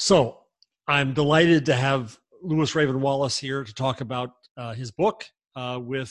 [0.00, 0.38] So
[0.88, 5.26] I'm delighted to have Lewis Raven Wallace here to talk about uh, his book
[5.56, 6.10] uh, with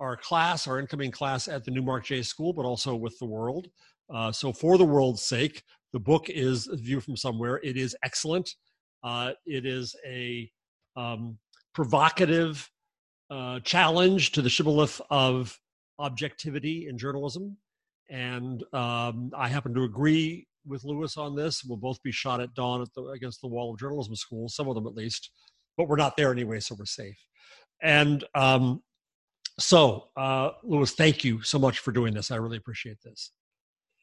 [0.00, 3.68] our class, our incoming class at the Newmark J School, but also with the world.
[4.08, 5.62] Uh, so, for the world's sake,
[5.92, 7.60] the book is view from somewhere.
[7.62, 8.48] It is excellent.
[9.04, 10.50] Uh, it is a
[10.96, 11.36] um,
[11.74, 12.66] provocative
[13.28, 15.60] uh, challenge to the shibboleth of
[15.98, 17.58] objectivity in journalism.
[18.08, 21.64] And um, I happen to agree with Lewis on this.
[21.64, 24.68] We'll both be shot at dawn at the, against the wall of journalism school, some
[24.68, 25.30] of them at least,
[25.76, 27.18] but we're not there anyway, so we're safe.
[27.82, 28.82] And um,
[29.58, 32.30] so, uh, Lewis, thank you so much for doing this.
[32.30, 33.32] I really appreciate this.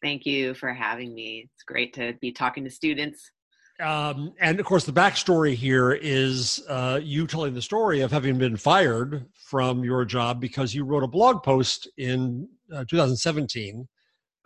[0.02, 1.49] Thank you for having me.
[1.53, 3.31] It's great to be talking to students.
[3.80, 8.38] Um, and of course, the backstory here is uh, you telling the story of having
[8.38, 13.88] been fired from your job because you wrote a blog post in uh, 2017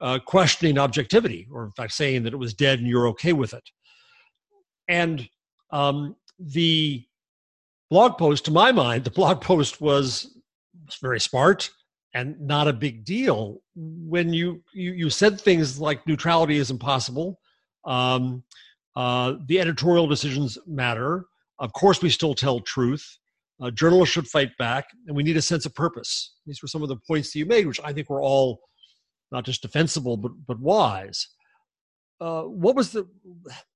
[0.01, 3.53] uh, questioning objectivity, or in fact saying that it was dead and you're okay with
[3.53, 3.63] it.
[4.87, 5.27] And
[5.71, 7.05] um, the
[7.89, 10.37] blog post, to my mind, the blog post was,
[10.85, 11.69] was very smart
[12.13, 13.61] and not a big deal.
[13.75, 17.39] When you you, you said things like neutrality is impossible,
[17.85, 18.43] um,
[18.95, 21.25] uh, the editorial decisions matter.
[21.59, 23.17] Of course, we still tell truth.
[23.61, 26.33] Uh, journalists should fight back, and we need a sense of purpose.
[26.45, 28.61] These were some of the points that you made, which I think were all
[29.31, 31.27] not just defensible but but wise.
[32.21, 33.07] Uh, what was the?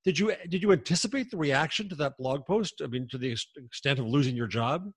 [0.03, 2.81] Did you did you anticipate the reaction to that blog post?
[2.83, 4.91] I mean, to the extent of losing your job.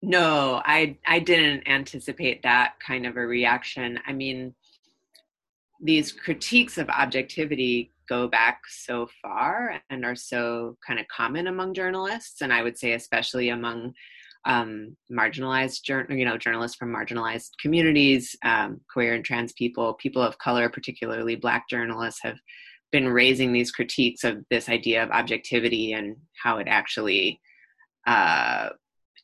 [0.00, 3.98] No, I I didn't anticipate that kind of a reaction.
[4.06, 4.54] I mean,
[5.80, 11.74] these critiques of objectivity go back so far and are so kind of common among
[11.74, 13.94] journalists, and I would say especially among
[14.46, 20.38] um, marginalized, you know, journalists from marginalized communities, um, queer and trans people, people of
[20.38, 22.38] color, particularly Black journalists, have
[22.92, 27.40] been raising these critiques of this idea of objectivity and how it actually
[28.06, 28.68] uh,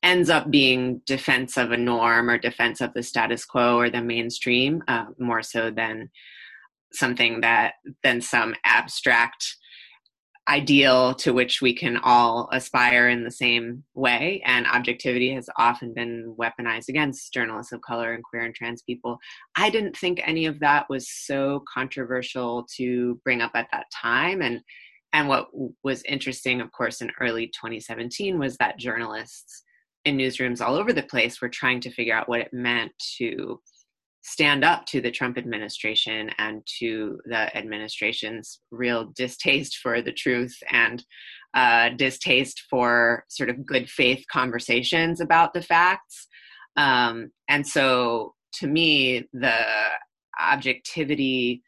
[0.03, 4.01] ends up being defense of a norm or defense of the status quo or the
[4.01, 6.11] mainstream, uh, more so than
[6.93, 9.57] something that than some abstract
[10.51, 14.43] ideal to which we can all aspire in the same way.
[14.45, 19.19] And objectivity has often been weaponized against journalists of color and queer and trans people.
[19.57, 24.43] I didn't think any of that was so controversial to bring up at that time.
[24.43, 24.61] And
[25.13, 25.49] and what
[25.83, 29.65] was interesting, of course, in early 2017 was that journalists
[30.05, 33.61] in newsrooms all over the place were trying to figure out what it meant to
[34.23, 40.57] stand up to the Trump administration and to the administration's real distaste for the truth
[40.71, 41.05] and
[41.55, 46.29] uh, distaste for sort of good faith conversations about the facts.
[46.77, 49.65] Um, and so to me, the
[50.41, 51.63] objectivity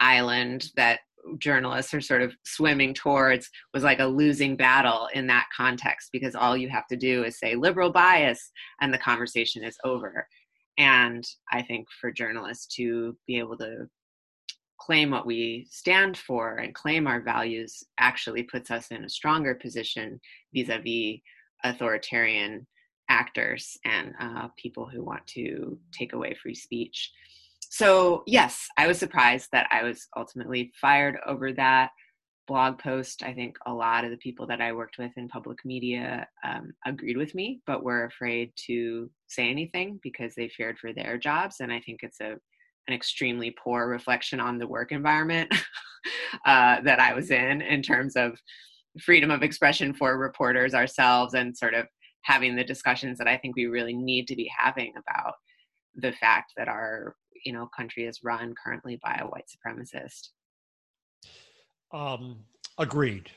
[0.00, 1.00] island that
[1.38, 6.36] journalists are sort of swimming towards was like a losing battle in that context because
[6.36, 10.26] all you have to do is say liberal bias and the conversation is over
[10.78, 13.88] and I think for journalists to be able to
[14.78, 19.54] claim what we stand for and claim our values actually puts us in a stronger
[19.54, 20.20] position
[20.54, 21.20] vis-a-vis
[21.64, 22.66] authoritarian
[23.08, 27.10] actors and uh, people who want to take away free speech.
[27.60, 31.90] So yes, I was surprised that I was ultimately fired over that
[32.46, 35.64] blog post, I think a lot of the people that I worked with in public
[35.64, 40.92] media um, agreed with me, but were afraid to say anything because they feared for
[40.92, 41.56] their jobs.
[41.60, 42.36] And I think it's a
[42.88, 45.52] an extremely poor reflection on the work environment
[46.46, 48.38] uh, that I was in, in terms of
[49.00, 51.86] freedom of expression for reporters ourselves, and sort of
[52.22, 55.34] having the discussions that I think we really need to be having about
[55.96, 60.28] the fact that our you know country is run currently by a white supremacist.
[61.92, 62.44] Um,
[62.78, 63.30] agreed.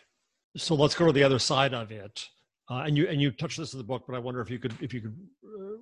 [0.58, 2.28] So let's go to the other side of it.
[2.70, 4.60] Uh, and you and you touched this in the book, but I wonder if you
[4.60, 5.78] could if you could uh,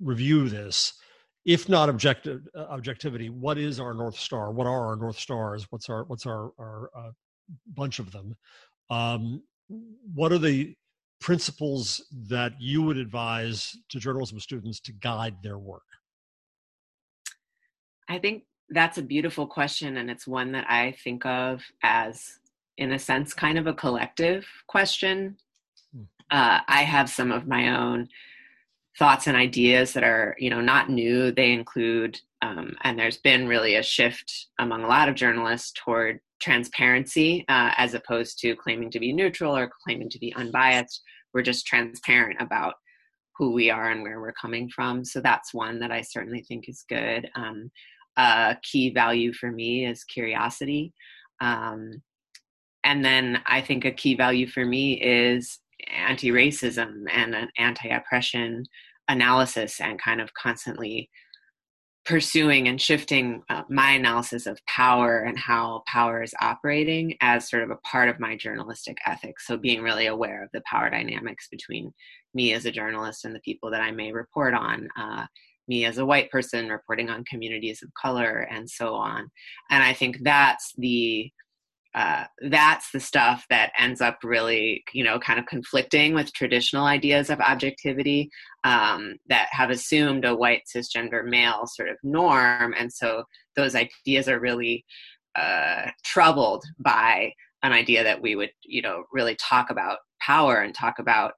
[0.00, 0.94] review this.
[1.44, 4.52] If not objective uh, objectivity, what is our north star?
[4.52, 5.66] What are our north stars?
[5.70, 7.10] What's our what's our our uh,
[7.76, 8.36] bunch of them?
[8.90, 9.42] Um,
[10.14, 10.74] what are the
[11.20, 15.82] principles that you would advise to journalism students to guide their work?
[18.08, 22.38] I think that's a beautiful question, and it's one that I think of as,
[22.76, 25.36] in a sense, kind of a collective question.
[25.94, 26.02] Hmm.
[26.30, 28.08] Uh, I have some of my own
[28.98, 31.32] thoughts and ideas that are, you know, not new.
[31.32, 36.20] They include, um, and there's been really a shift among a lot of journalists toward
[36.40, 41.02] transparency uh, as opposed to claiming to be neutral or claiming to be unbiased.
[41.32, 42.74] We're just transparent about
[43.38, 45.04] who we are and where we're coming from.
[45.04, 47.30] So that's one that I certainly think is good.
[47.34, 47.70] Um,
[48.16, 50.92] a key value for me is curiosity.
[51.40, 52.02] Um,
[52.84, 55.58] and then I think a key value for me is
[55.94, 58.64] anti racism and an anti oppression
[59.08, 61.10] analysis and kind of constantly
[62.04, 67.62] pursuing and shifting uh, my analysis of power and how power is operating as sort
[67.62, 69.46] of a part of my journalistic ethics.
[69.46, 71.92] So, being really aware of the power dynamics between
[72.34, 75.26] me as a journalist and the people that I may report on, uh,
[75.68, 79.30] me as a white person reporting on communities of color, and so on.
[79.70, 81.30] And I think that's the
[81.94, 86.86] uh, that's the stuff that ends up really, you know, kind of conflicting with traditional
[86.86, 88.30] ideas of objectivity
[88.64, 92.74] um, that have assumed a white cisgender male sort of norm.
[92.78, 93.24] And so
[93.56, 94.86] those ideas are really
[95.36, 97.32] uh, troubled by
[97.62, 101.34] an idea that we would, you know, really talk about power and talk about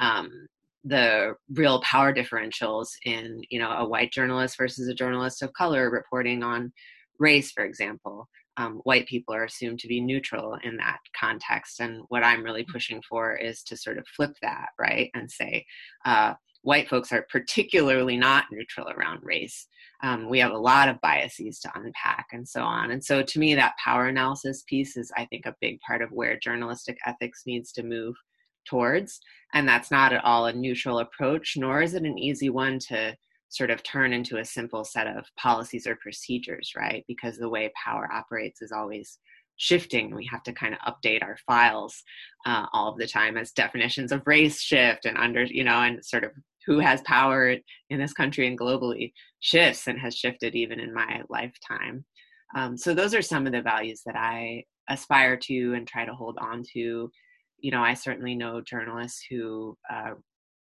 [0.00, 0.48] um,
[0.84, 5.90] the real power differentials in, you know, a white journalist versus a journalist of color
[5.90, 6.72] reporting on
[7.18, 11.80] race, for example um, white people are assumed to be neutral in that context.
[11.80, 12.68] And what I'm really mm.
[12.68, 15.10] pushing for is to sort of flip that, right?
[15.14, 15.66] And say,
[16.04, 19.66] uh, white folks are particularly not neutral around race.
[20.02, 22.90] Um, we have a lot of biases to unpack and so on.
[22.90, 26.10] And so to me, that power analysis piece is, I think, a big part of
[26.10, 28.14] where journalistic ethics needs to move
[28.64, 29.20] towards.
[29.52, 33.16] And that's not at all a neutral approach, nor is it an easy one to
[33.48, 37.04] sort of turn into a simple set of policies or procedures, right?
[37.06, 39.18] Because the way power operates is always
[39.56, 40.14] shifting.
[40.14, 42.02] We have to kind of update our files
[42.46, 46.04] uh, all of the time as definitions of race shift and under, you know, and
[46.04, 46.32] sort of
[46.66, 47.56] who has power
[47.90, 52.04] in this country and globally shifts and has shifted even in my lifetime.
[52.56, 56.14] Um, so those are some of the values that I aspire to and try to
[56.14, 57.10] hold on to.
[57.64, 60.12] You know, I certainly know journalists who uh,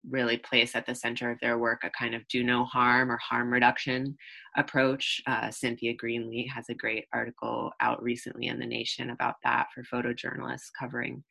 [0.09, 3.17] really place at the center of their work a kind of do no harm or
[3.17, 4.17] harm reduction
[4.55, 5.21] approach.
[5.27, 9.83] Uh, Cynthia Greenlee has a great article out recently in The Nation about that for
[9.83, 11.23] photojournalists covering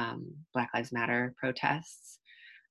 [0.00, 0.18] um,
[0.52, 2.18] Black Lives Matter protests.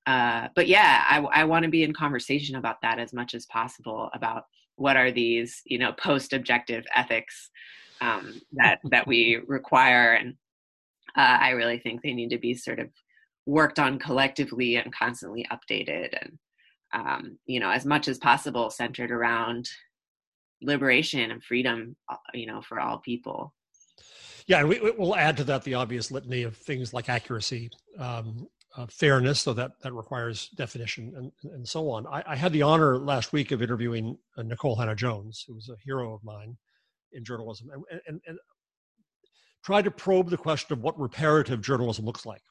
[0.06, 3.48] Uh, but yeah, I, I want to be in conversation about that as much as
[3.48, 4.44] possible about
[4.76, 7.50] what are these, you know, post-objective ethics
[8.02, 10.36] um, that that we require, and
[11.18, 12.90] uh, I really think they need to be sort of
[13.46, 16.38] worked on collectively and constantly updated and
[16.94, 19.70] um, you know as much as possible centered around
[20.62, 23.54] liberation and freedom uh, you know for all people.
[24.48, 27.70] Yeah and we, will add to that the obvious litany of things like accuracy
[28.00, 28.48] um,
[28.78, 32.06] uh, fairness so that that requires definition and, and so on.
[32.08, 35.78] I, I had the honor last week of interviewing uh, nikole hannah-jones who was a
[35.84, 36.58] hero of mine
[37.14, 38.38] in journalism and, and, and
[39.66, 42.42] tried to probe the question of what reparative journalism looks like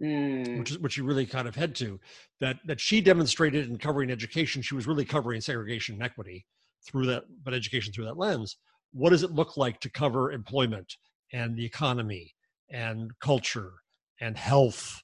[0.00, 0.60] Mm.
[0.60, 1.98] which is which you really kind of head to
[2.38, 6.46] that that she demonstrated in covering education she was really covering segregation and equity
[6.86, 8.58] through that but education through that lens
[8.92, 10.94] what does it look like to cover employment
[11.32, 12.32] and the economy
[12.70, 13.72] and culture
[14.20, 15.02] and health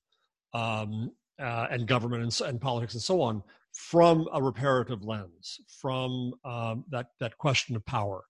[0.55, 1.11] um,
[1.41, 3.43] uh, and government and, and, politics and so on
[3.73, 8.23] from a reparative lens from um, that that question of power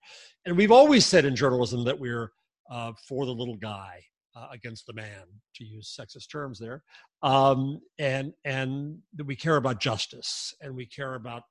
[0.47, 2.33] and we've always said in journalism that we're
[2.71, 4.01] uh, for the little guy
[4.37, 5.25] uh, against the man,
[5.55, 6.83] to use sexist terms there,
[7.23, 11.43] um, and and that we care about justice and we care about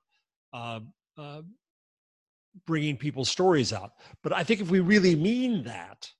[0.52, 0.80] uh,
[1.16, 1.42] uh,
[2.66, 3.92] bringing people's stories out.
[4.22, 6.10] But I think if we really mean that,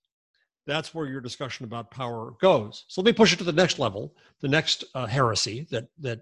[0.65, 2.85] that's where your discussion about power goes.
[2.87, 6.21] So let me push it to the next level, the next uh, heresy that that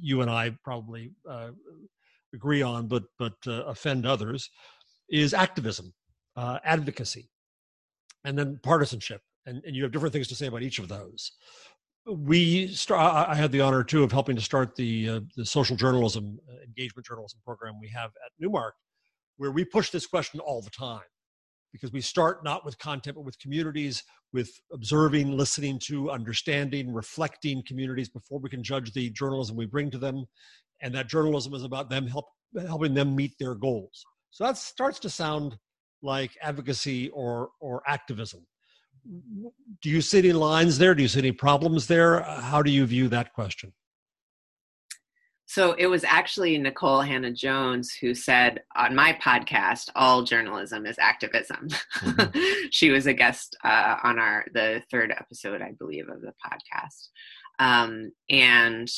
[0.00, 1.52] you and I probably uh,
[2.34, 4.50] agree on, but but offend others,
[5.08, 5.94] is activism,
[6.36, 7.30] advocacy,
[8.26, 11.32] and then partisanship and, and you have different things to say about each of those.
[12.06, 13.28] We start.
[13.28, 16.62] I had the honor too of helping to start the uh, the social journalism uh,
[16.64, 18.74] engagement journalism program we have at Newmark,
[19.38, 21.00] where we push this question all the time,
[21.72, 27.60] because we start not with content but with communities, with observing, listening to, understanding, reflecting
[27.66, 30.24] communities before we can judge the journalism we bring to them,
[30.82, 32.26] and that journalism is about them help
[32.68, 34.04] helping them meet their goals.
[34.30, 35.58] So that starts to sound
[36.02, 38.46] like advocacy or or activism
[39.82, 40.94] do you see any lines there?
[40.94, 42.20] Do you see any problems there?
[42.22, 43.72] How do you view that question?
[45.48, 51.68] So it was actually Nikole Hannah-Jones who said on my podcast, "All journalism is activism."
[51.98, 52.66] Mm-hmm.
[52.72, 57.08] she was a guest uh, on our the third episode, I believe, of the podcast,
[57.60, 58.90] um, and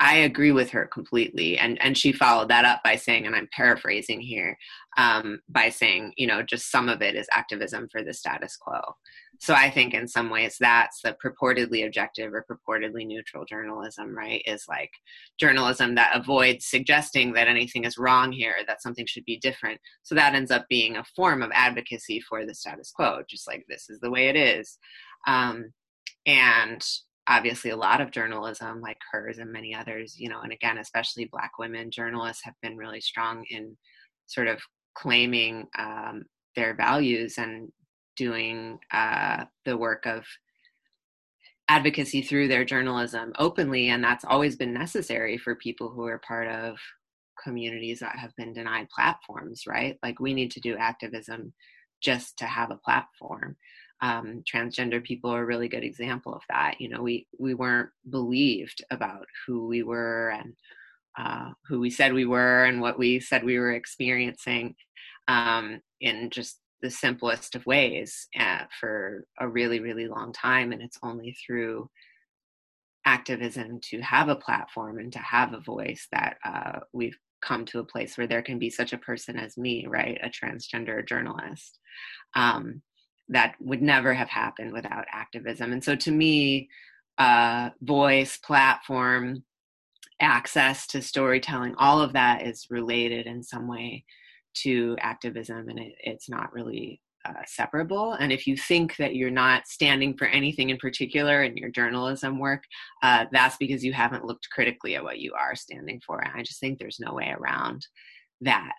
[0.00, 1.58] I agree with her completely.
[1.58, 4.56] And and she followed that up by saying, and I'm paraphrasing here,
[4.96, 8.80] um, by saying, you know, just some of it is activism for the status quo.
[9.40, 14.42] so I think in some ways that's the purportedly objective or purportedly neutral journalism, right?
[14.46, 14.92] Is like
[15.38, 19.80] journalism that avoids suggesting that anything is wrong here, that something should be different.
[20.04, 23.64] So that ends up being a form of advocacy for the status quo, just like
[23.68, 24.78] this is the way it is.
[25.26, 25.72] Um,
[26.26, 26.84] and
[27.28, 31.26] obviously a lot of journalism like hers and many others you know and again especially
[31.26, 33.76] black women journalists have been really strong in
[34.26, 34.58] sort of
[34.94, 36.24] claiming um,
[36.56, 37.70] their values and
[38.16, 40.24] doing uh, the work of
[41.68, 46.48] advocacy through their journalism openly and that's always been necessary for people who are part
[46.48, 46.76] of
[47.42, 49.96] communities that have been denied platforms right?
[50.02, 51.52] Like we need to do activism
[52.02, 53.56] just to have a platform
[54.00, 56.80] um, transgender people are a really good example of that.
[56.80, 60.54] You know, we we weren't believed about who we were and
[61.18, 64.76] uh, who we said we were and what we said we were experiencing
[65.26, 70.72] um, in just the simplest of ways uh, for a really really long time.
[70.72, 71.90] And it's only through
[73.04, 77.78] activism to have a platform and to have a voice that uh, we've come to
[77.78, 81.78] a place where there can be such a person as me, right, a transgender journalist.
[82.34, 82.82] Um,
[83.28, 85.72] that would never have happened without activism.
[85.72, 86.68] And so to me,
[87.18, 89.42] uh, voice, platform,
[90.20, 94.04] access to storytelling, all of that is related in some way
[94.62, 98.12] to activism, and it, it's not really uh, separable.
[98.14, 102.38] And if you think that you're not standing for anything in particular in your journalism
[102.38, 102.62] work,
[103.02, 106.20] uh, that's because you haven't looked critically at what you are standing for.
[106.20, 107.86] And I just think there's no way around
[108.40, 108.72] that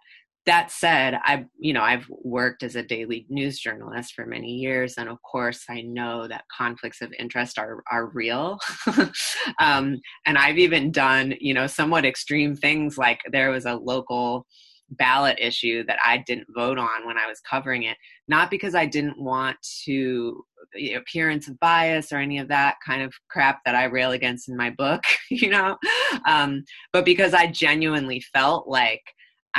[0.45, 4.95] that said i you know i've worked as a daily news journalist for many years
[4.97, 8.57] and of course i know that conflicts of interest are are real.
[9.59, 14.45] Um, and i've even done you know somewhat extreme things like there was a local
[14.91, 18.85] ballot issue that i didn't vote on when i was covering it not because i
[18.85, 20.43] didn't want to
[20.95, 24.55] appearance of bias or any of that kind of crap that i rail against in
[24.55, 25.77] my book you know?
[26.27, 29.01] Um, but because i genuinely felt like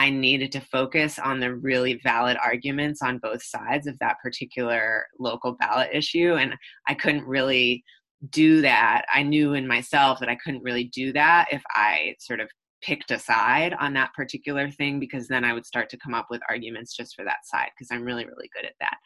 [0.00, 5.04] I needed to focus on the really valid arguments on both sides of that particular
[5.18, 6.36] local ballot issue.
[6.36, 6.54] And
[6.88, 7.84] I couldn't really
[8.30, 9.04] do that.
[9.12, 12.48] I knew in myself that I couldn't really do that if I sort of
[12.80, 16.28] picked a side on that particular thing because then I would start to come up
[16.30, 18.96] with arguments just for that side because I'm really, really good at that.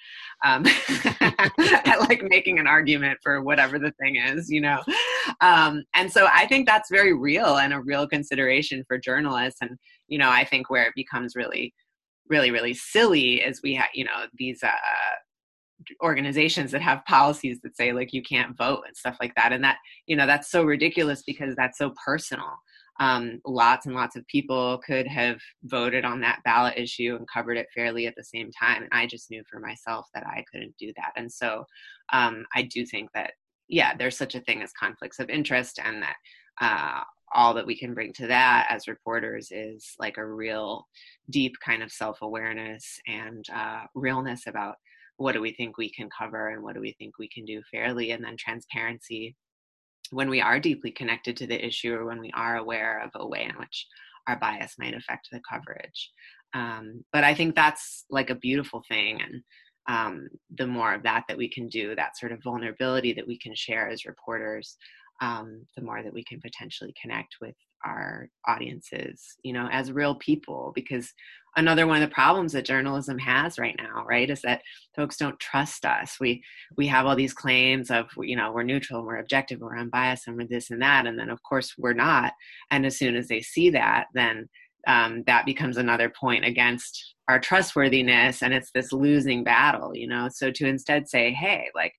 [0.44, 0.64] Um,
[1.84, 4.80] at like making an argument for whatever the thing is, you know?
[5.40, 9.58] Um, and so I think that's very real and a real consideration for journalists.
[9.60, 9.76] And,
[10.08, 11.75] you know, I think where it becomes really,
[12.28, 14.70] really, really silly is we have, you know, these, uh,
[16.02, 19.62] organizations that have policies that say like you can't vote and stuff like that and
[19.62, 22.56] that you know that's so ridiculous because that's so personal
[23.00, 27.56] um, lots and lots of people could have voted on that ballot issue and covered
[27.56, 28.82] it fairly at the same time.
[28.82, 31.12] And I just knew for myself that I couldn't do that.
[31.16, 31.64] And so
[32.12, 33.32] um, I do think that,
[33.68, 36.16] yeah, there's such a thing as conflicts of interest, and that
[36.61, 37.02] uh,
[37.35, 40.87] all that we can bring to that as reporters is like a real
[41.31, 44.76] deep kind of self awareness and uh, realness about
[45.17, 47.62] what do we think we can cover and what do we think we can do
[47.71, 49.37] fairly, and then transparency
[50.11, 53.26] when we are deeply connected to the issue or when we are aware of a
[53.26, 53.87] way in which
[54.26, 56.11] our bias might affect the coverage.
[56.55, 59.21] Um, but I think that's like a beautiful thing.
[59.21, 59.43] And
[59.88, 63.38] um, the more of that that we can do, that sort of vulnerability that we
[63.38, 64.76] can share as reporters,
[65.21, 67.54] um, the more that we can potentially connect with
[67.85, 70.73] our audiences, you know, as real people.
[70.75, 71.12] Because
[71.56, 74.62] another one of the problems that journalism has right now, right, is that
[74.97, 76.16] folks don't trust us.
[76.21, 76.42] We
[76.76, 80.37] we have all these claims of, you know, we're neutral, we're objective, we're unbiased, and
[80.37, 82.33] we're this and that, and then of course we're not.
[82.71, 84.49] And as soon as they see that, then
[84.87, 90.28] um, that becomes another point against our trustworthiness, and it's this losing battle, you know.
[90.30, 91.92] So to instead say, hey, like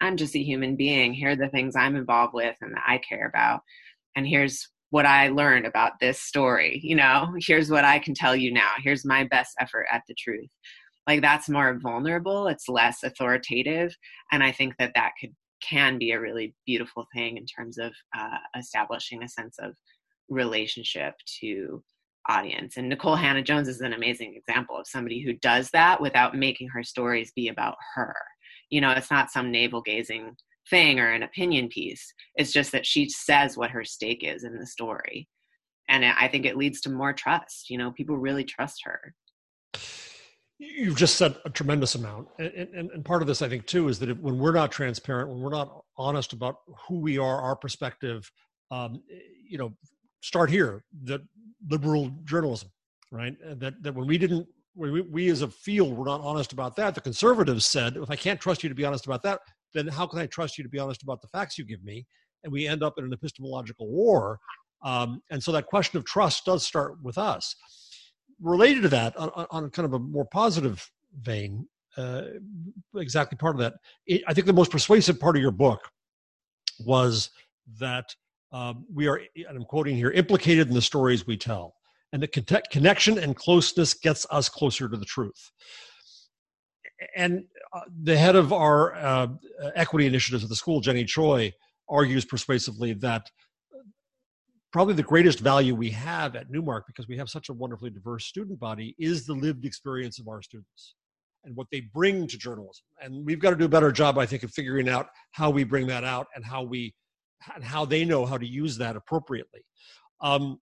[0.00, 1.12] I'm just a human being.
[1.12, 3.60] Here are the things I'm involved with and that I care about.
[4.16, 6.80] And here's what I learned about this story.
[6.82, 8.70] You know, here's what I can tell you now.
[8.82, 10.48] Here's my best effort at the truth.
[11.06, 12.46] Like that's more vulnerable.
[12.48, 13.96] It's less authoritative,
[14.32, 17.92] and I think that that could can be a really beautiful thing in terms of
[18.16, 19.74] uh, establishing a sense of
[20.28, 21.82] relationship to
[22.28, 22.76] audience.
[22.76, 26.82] And Nikole Hannah-Jones is an amazing example of somebody who does that without making her
[26.82, 28.14] stories be about her.
[28.70, 30.36] You know, it's not some navel gazing
[30.68, 32.12] thing or an opinion piece.
[32.36, 35.28] It's just that she says what her stake is in the story.
[35.88, 37.68] And I think it leads to more trust.
[37.68, 39.14] You know, people really trust her.
[40.58, 42.28] You've just said a tremendous amount.
[42.38, 44.70] And, and, and part of this, I think, too, is that if, when we're not
[44.70, 48.30] transparent, when we're not honest about who we are, our perspective,
[48.70, 49.02] um,
[49.48, 49.72] you know,
[50.22, 51.20] start here, the
[51.68, 52.70] liberal journalism,
[53.10, 53.34] right?
[53.58, 56.94] That, that when we didn't we, we as a field were not honest about that.
[56.94, 59.40] The conservatives said, if I can't trust you to be honest about that,
[59.74, 62.06] then how can I trust you to be honest about the facts you give me?
[62.44, 64.38] And we end up in an epistemological war.
[64.82, 67.54] Um, and so that question of trust does start with us.
[68.40, 72.22] Related to that, on, on kind of a more positive vein, uh,
[72.96, 73.74] exactly part of that,
[74.06, 75.80] it, I think the most persuasive part of your book
[76.86, 77.30] was
[77.78, 78.14] that
[78.52, 81.74] um, we are, and I'm quoting here, implicated in the stories we tell.
[82.12, 85.50] And the con- connection and closeness gets us closer to the truth.
[87.16, 89.28] And uh, the head of our uh,
[89.74, 91.52] equity initiatives at the school, Jenny Choi,
[91.88, 93.30] argues persuasively that
[94.72, 98.26] probably the greatest value we have at Newmark, because we have such a wonderfully diverse
[98.26, 100.94] student body, is the lived experience of our students
[101.44, 102.84] and what they bring to journalism.
[103.00, 105.64] And we've got to do a better job, I think, of figuring out how we
[105.64, 106.94] bring that out and how we
[107.54, 109.60] and how they know how to use that appropriately.
[110.20, 110.60] Um,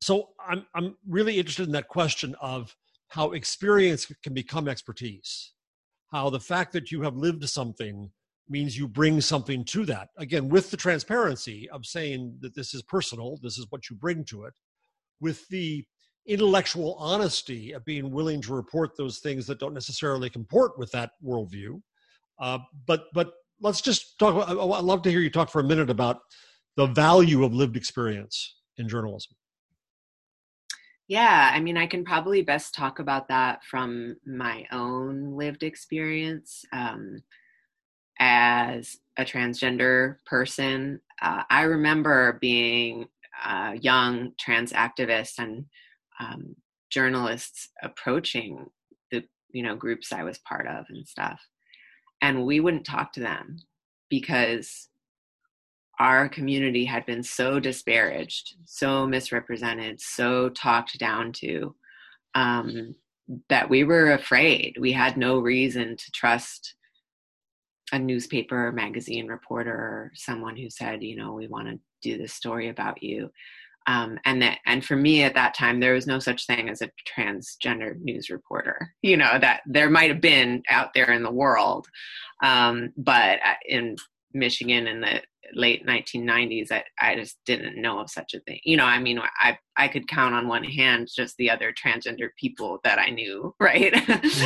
[0.00, 2.74] so I'm I'm really interested in that question of
[3.08, 5.52] how experience can become expertise.
[6.12, 8.10] How the fact that you have lived something
[8.48, 10.08] means you bring something to that.
[10.18, 14.24] Again, with the transparency of saying that this is personal, this is what you bring
[14.26, 14.54] to it,
[15.20, 15.84] with the
[16.26, 21.10] intellectual honesty of being willing to report those things that don't necessarily comport with that
[21.24, 21.80] worldview.
[22.38, 24.34] Uh, but but let's just talk.
[24.34, 26.20] About, I'd love to hear you talk for a minute about
[26.76, 29.34] the value of lived experience in journalism.
[31.08, 36.64] Yeah, I mean, I can probably best talk about that from my own lived experience.
[36.72, 37.22] Um,
[38.18, 43.06] as a transgender person, uh, I remember being
[43.44, 45.66] a young trans activist and
[46.18, 46.56] um,
[46.90, 48.66] journalists approaching
[49.10, 51.40] the you know groups I was part of and stuff,
[52.22, 53.58] and we wouldn't talk to them
[54.10, 54.88] because
[55.98, 61.74] our community had been so disparaged, so misrepresented, so talked down to
[62.34, 62.94] um,
[63.48, 64.76] that we were afraid.
[64.80, 66.74] We had no reason to trust
[67.92, 72.34] a newspaper magazine reporter or someone who said, you know, we want to do this
[72.34, 73.30] story about you
[73.86, 76.82] um, and that and for me at that time there was no such thing as
[76.82, 81.30] a transgender news reporter you know that there might have been out there in the
[81.30, 81.86] world
[82.42, 83.38] um, but
[83.68, 83.96] in
[84.32, 85.22] michigan in the
[85.54, 89.20] late 1990s I, I just didn't know of such a thing you know i mean
[89.40, 93.54] i i could count on one hand just the other transgender people that i knew
[93.60, 93.92] right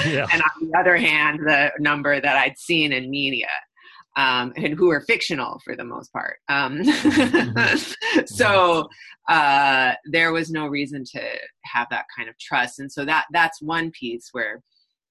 [0.07, 0.27] yeah.
[0.33, 3.49] and on the other hand the number that i'd seen in media
[4.17, 6.39] um, and who are fictional for the most part.
[6.49, 6.83] Um,
[8.27, 8.89] so
[9.29, 11.23] uh, there was no reason to
[11.65, 14.63] have that kind of trust, and so that that's one piece where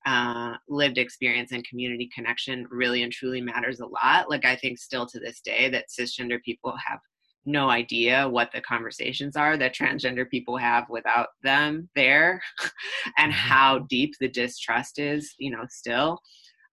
[0.06, 4.30] uh, lived experience and community connection really and truly matters a lot.
[4.30, 7.00] Like I think still to this day that cisgender people have
[7.46, 12.42] no idea what the conversations are that transgender people have without them there
[13.18, 13.50] and mm-hmm.
[13.50, 16.20] how deep the distrust is you know still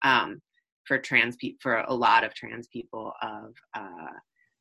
[0.02, 0.40] um,
[0.84, 4.12] for trans people for a lot of trans people of uh,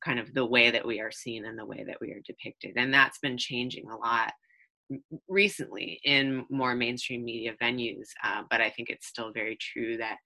[0.03, 2.73] kind of the way that we are seen and the way that we are depicted
[2.77, 4.31] and that's been changing a lot
[5.27, 10.17] recently in more mainstream media venues uh, but i think it's still very true that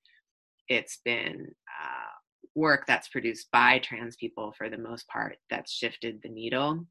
[0.68, 1.48] it's been
[1.82, 2.12] uh,
[2.56, 6.86] work that's produced by trans people for the most part that's shifted the needle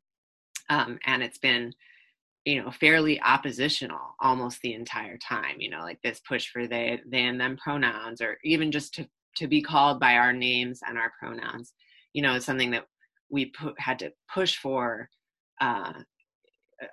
[0.70, 1.72] um, and it's been
[2.44, 7.00] you know fairly oppositional almost the entire time you know like this push for they
[7.07, 10.96] they and them pronouns or even just to to be called by our names and
[10.96, 11.74] our pronouns
[12.14, 12.87] you know is something that
[13.31, 15.09] we had to push for
[15.61, 15.92] uh,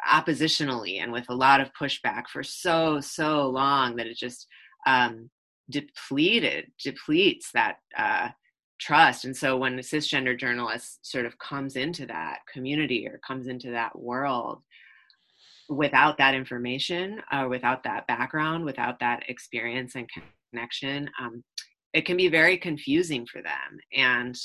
[0.10, 4.48] oppositionally and with a lot of pushback for so so long that it just
[4.88, 5.30] um,
[5.70, 8.30] depleted depletes that uh,
[8.80, 13.48] trust and so when a cisgender journalist sort of comes into that community or comes
[13.48, 14.62] into that world
[15.70, 20.10] without that information, uh, without that background, without that experience and
[20.52, 21.44] connection, um,
[21.94, 23.80] it can be very confusing for them.
[23.94, 24.38] And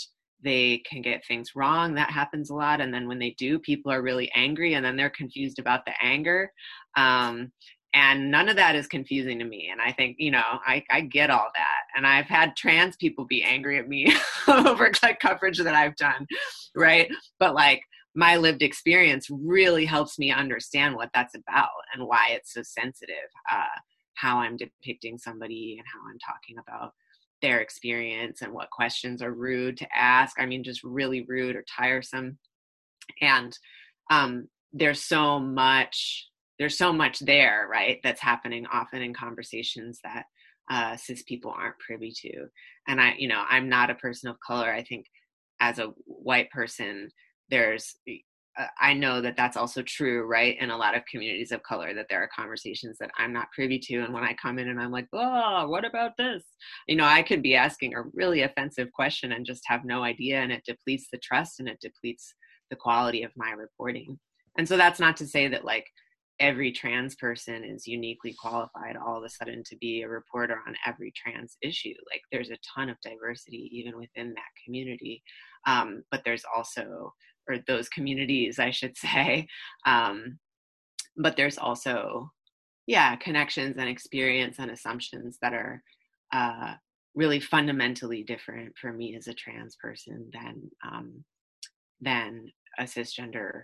[0.42, 1.94] they can get things wrong.
[1.94, 2.80] That happens a lot.
[2.80, 5.92] And then when they do, people are really angry and then they're confused about the
[6.02, 6.52] anger.
[6.96, 7.52] Um,
[7.92, 9.68] and none of that is confusing to me.
[9.72, 11.96] And I think, you know, I, I get all that.
[11.96, 14.14] And I've had trans people be angry at me
[14.48, 16.26] over coverage that I've done,
[16.76, 17.10] right?
[17.40, 17.82] But like,
[18.14, 23.14] my lived experience really helps me understand what that's about and why it's so sensitive
[23.52, 23.64] uh,
[24.14, 26.92] how i'm depicting somebody and how i'm talking about
[27.42, 30.38] their experience and what questions are rude to ask.
[30.38, 32.38] I mean just really rude or tiresome.
[33.20, 33.56] And
[34.10, 36.26] um, there's so much
[36.58, 40.24] there's so much there right that's happening often in conversations that
[40.70, 42.46] uh, cis people aren't privy to.
[42.88, 44.72] And i you know i'm not a person of color.
[44.72, 45.06] I think
[45.60, 47.10] as a white person
[47.50, 47.96] there's
[48.80, 50.56] I know that that's also true, right?
[50.60, 53.78] In a lot of communities of color, that there are conversations that I'm not privy
[53.78, 53.98] to.
[53.98, 56.42] And when I come in and I'm like, oh, what about this?
[56.88, 60.40] You know, I could be asking a really offensive question and just have no idea.
[60.40, 62.34] And it depletes the trust and it depletes
[62.70, 64.18] the quality of my reporting.
[64.58, 65.86] And so that's not to say that like
[66.40, 70.74] every trans person is uniquely qualified all of a sudden to be a reporter on
[70.86, 71.94] every trans issue.
[72.10, 75.22] Like there's a ton of diversity even within that community.
[75.66, 77.12] Um, but there's also
[77.48, 79.46] or those communities, I should say.
[79.86, 80.38] Um,
[81.16, 82.30] but there's also,
[82.86, 85.82] yeah, connections and experience and assumptions that are
[86.32, 86.74] uh,
[87.14, 91.24] really fundamentally different for me as a trans person than um,
[92.00, 93.62] than a cisgender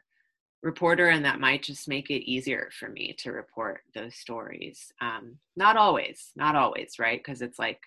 [0.63, 4.93] reporter, and that might just make it easier for me to report those stories.
[5.01, 7.19] Um, not always, not always, right?
[7.19, 7.81] Because it's like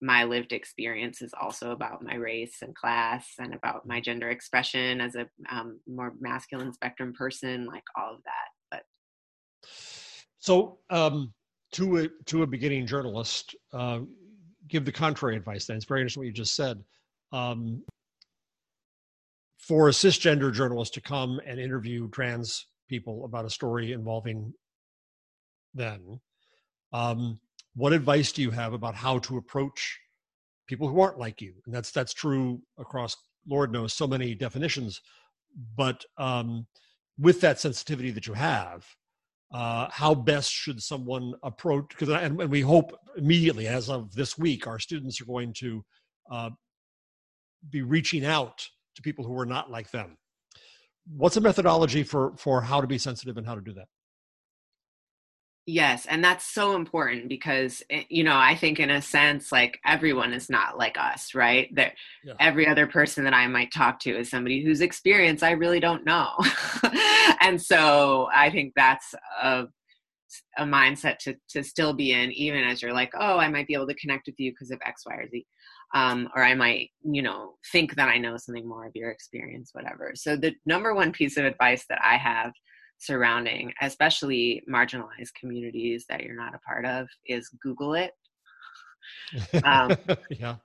[0.00, 5.00] my lived experience is also about my race and class and about my gender expression
[5.00, 8.82] as a um, more masculine spectrum person like all of that but
[10.38, 11.32] so um,
[11.72, 14.00] to a to a beginning journalist uh,
[14.68, 15.76] give the contrary advice then.
[15.76, 16.82] It's very interesting what you just said.
[17.32, 17.82] Um,
[19.58, 24.52] for a cisgender journalist to come and interview trans people about a story involving
[25.72, 26.20] them
[26.92, 27.40] um,
[27.74, 29.98] what advice do you have about how to approach
[30.66, 31.54] people who aren't like you?
[31.66, 35.00] And that's that's true across lord knows so many definitions
[35.76, 36.66] but um,
[37.18, 38.86] with that sensitivity that you have
[39.52, 44.36] uh, how best should someone approach because and, and, we hope immediately as of this
[44.36, 45.84] week our students are going to
[46.30, 46.50] uh,
[47.70, 50.16] be reaching out to people who are not like them.
[51.06, 53.86] What's a methodology for for how to be sensitive and how to do that
[55.66, 59.80] Yes, and that's so important because eh, you know I think in a sense like
[59.86, 61.74] everyone is not like us, right?
[61.74, 62.34] That yeah.
[62.38, 66.04] every other person that I might talk to is somebody whose experience I really don't
[66.04, 66.32] know,
[67.40, 69.64] and so I think that's a
[70.58, 73.74] a mindset to to still be in, even as you're like, oh, I might be
[73.74, 75.46] able to connect with you because of X, Y, or Z,
[75.94, 79.70] um, or I might you know think that I know something more of your experience,
[79.72, 80.12] whatever.
[80.14, 82.52] So the number one piece of advice that I have
[83.04, 88.12] surrounding, especially marginalized communities that you're not a part of, is Google it.
[89.64, 89.96] Um,
[90.30, 90.56] yeah.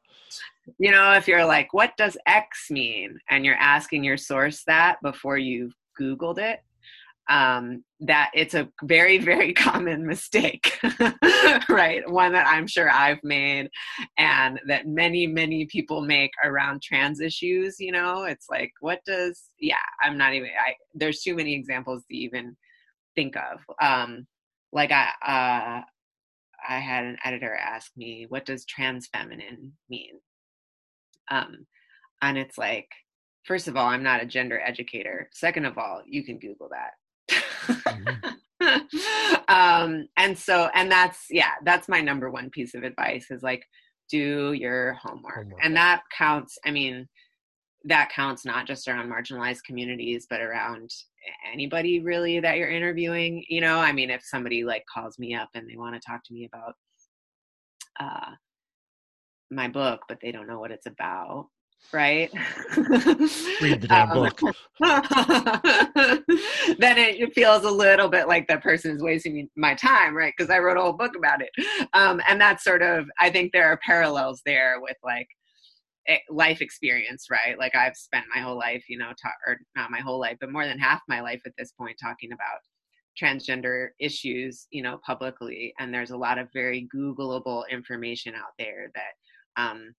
[0.78, 3.19] You know, if you're like, what does X mean?
[3.30, 6.60] And you're asking your source that before you've Googled it,
[7.29, 10.77] um, that it's a very, very common mistake,
[11.69, 12.01] right?
[12.09, 13.69] One that I'm sure I've made
[14.17, 17.79] and that many, many people make around trans issues.
[17.79, 22.03] You know, it's like, what does, yeah, I'm not even, I, there's too many examples
[22.09, 22.57] to even
[23.15, 23.59] think of.
[23.81, 24.27] Um,
[24.73, 25.81] like, I, uh,
[26.67, 30.19] I had an editor ask me, what does trans feminine mean?
[31.31, 31.67] Um,
[32.21, 32.89] and it's like,
[33.45, 35.29] first of all, I'm not a gender educator.
[35.31, 36.91] Second of all, you can Google that.
[39.47, 43.63] um, and so, and that's, yeah, that's my number one piece of advice is like,
[44.09, 45.35] do your homework.
[45.35, 45.59] homework.
[45.63, 46.57] And that counts.
[46.65, 47.07] I mean,
[47.85, 50.89] that counts not just around marginalized communities, but around
[51.51, 53.45] anybody really that you're interviewing.
[53.47, 56.23] You know, I mean, if somebody like calls me up and they want to talk
[56.25, 56.75] to me about
[57.99, 58.31] uh,
[59.51, 61.47] my book, but they don't know what it's about,
[61.91, 62.31] right?
[62.77, 64.39] Read the damn um, book.
[66.79, 70.33] then it feels a little bit like that person is wasting my time, right?
[70.35, 71.49] Because I wrote a whole book about it.
[71.93, 75.27] Um, and that's sort of, I think there are parallels there with like
[76.29, 77.57] life experience, right?
[77.57, 80.51] Like I've spent my whole life, you know, ta- or not my whole life, but
[80.51, 82.59] more than half my life at this point talking about
[83.21, 85.73] transgender issues, you know, publicly.
[85.79, 89.93] And there's a lot of very Googleable information out there that, um,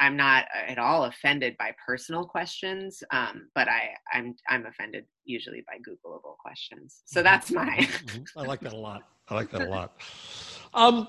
[0.00, 5.62] I'm not at all offended by personal questions, um, but I, I'm I'm offended usually
[5.66, 7.02] by Googleable questions.
[7.04, 7.24] So mm-hmm.
[7.24, 7.88] that's my.
[8.00, 8.38] Mm-hmm.
[8.38, 9.02] I like that a lot.
[9.28, 10.00] I like that a lot.
[10.74, 11.06] Um,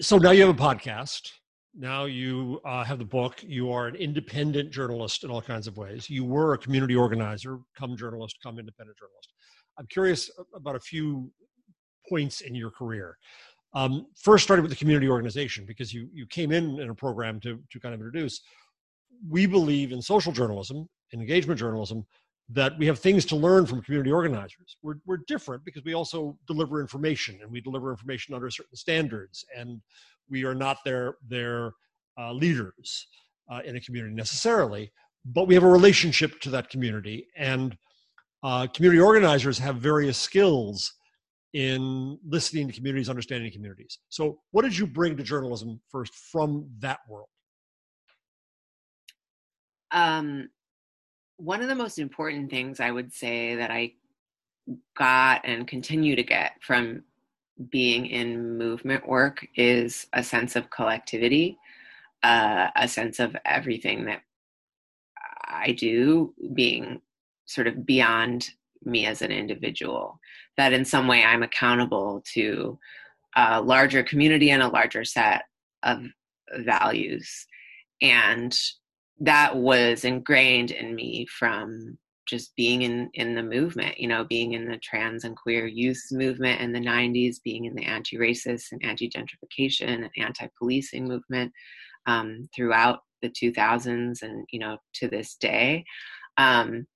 [0.00, 1.30] so now you have a podcast.
[1.74, 3.42] Now you uh, have the book.
[3.42, 6.08] You are an independent journalist in all kinds of ways.
[6.08, 9.32] You were a community organizer, come journalist, come independent journalist.
[9.78, 11.30] I'm curious about a few
[12.08, 13.16] points in your career.
[13.74, 17.40] Um, first started with the community organization because you you came in in a program
[17.40, 18.40] to to kind of introduce.
[19.28, 22.04] We believe in social journalism, in engagement journalism,
[22.50, 24.76] that we have things to learn from community organizers.
[24.82, 29.44] We're we're different because we also deliver information and we deliver information under certain standards,
[29.56, 29.80] and
[30.28, 31.72] we are not their their
[32.18, 33.06] uh, leaders
[33.50, 34.92] uh, in a community necessarily,
[35.24, 37.76] but we have a relationship to that community, and
[38.42, 40.92] uh, community organizers have various skills
[41.52, 43.98] in listening to communities, understanding communities.
[44.08, 47.28] So, what did you bring to journalism first from that world?
[49.90, 50.48] Um,
[51.36, 53.92] one of the most important things I would say that I
[54.96, 57.02] got and continue to get from
[57.70, 61.58] being in movement work is a sense of collectivity,
[62.22, 64.22] uh, a sense of everything that
[65.44, 67.02] I do being
[67.44, 68.50] sort of beyond
[68.84, 70.18] me as an individual.
[70.56, 72.78] That in some way I'm accountable to
[73.36, 75.44] a larger community and a larger set
[75.82, 76.02] of
[76.58, 77.46] values.
[78.00, 78.56] And
[79.20, 84.52] that was ingrained in me from just being in in the movement you know being
[84.52, 88.84] in the trans and queer youth movement in the 90s being in the anti-racist and
[88.84, 91.52] anti-gentrification and anti-policing movement
[92.06, 95.84] um, throughout the 2000s and you know to this day
[96.38, 96.86] um,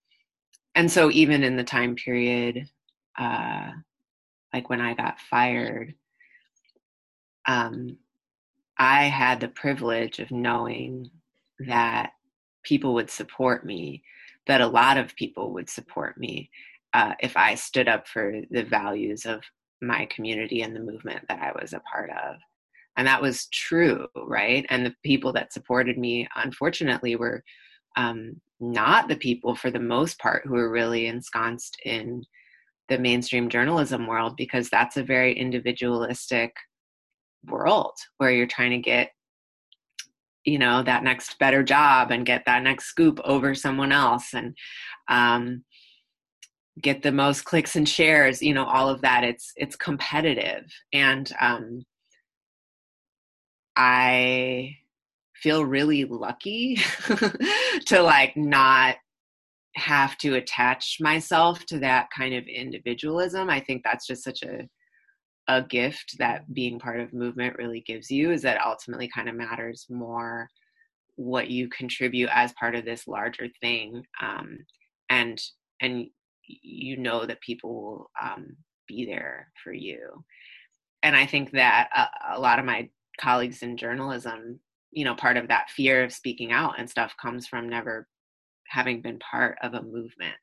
[0.76, 2.68] and so even in the time period
[3.18, 3.70] uh,
[4.54, 5.94] like when i got fired
[7.48, 7.96] um,
[8.78, 11.10] i had the privilege of knowing
[11.66, 12.12] that
[12.62, 14.02] people would support me
[14.46, 16.50] that a lot of people would support me
[16.94, 19.42] uh, if I stood up for the values of
[19.82, 22.36] my community and the movement that I was a part of.
[22.96, 24.64] And that was true, right?
[24.70, 27.44] And the people that supported me, unfortunately, were
[27.96, 32.24] um, not the people, for the most part, who are really ensconced in
[32.88, 36.54] the mainstream journalism world because that's a very individualistic
[37.46, 39.10] world where you're trying to get
[40.44, 44.56] you know that next better job and get that next scoop over someone else and
[45.08, 45.64] um,
[46.80, 49.24] get the most clicks and shares you know all of that.
[49.24, 50.64] It's it's competitive.
[50.92, 51.84] And um,
[53.76, 54.74] i
[55.42, 56.76] feel really lucky
[57.86, 58.96] to like not
[59.76, 63.50] have to attach myself to that kind of individualism.
[63.50, 64.68] I think that's just such a
[65.48, 69.36] a gift that being part of movement really gives you is that ultimately kind of
[69.36, 70.48] matters more
[71.14, 74.58] what you contribute as part of this larger thing um,
[75.08, 75.40] and
[75.80, 76.06] and
[76.48, 78.56] you know that people will um,
[78.88, 80.24] be there for you.
[81.02, 82.88] And i think that a, a, lot of my
[83.20, 84.58] colleagues in journalism
[84.92, 88.06] you know part of that fear of speaking out and stuff comes from never
[88.68, 90.34] having been part of a movement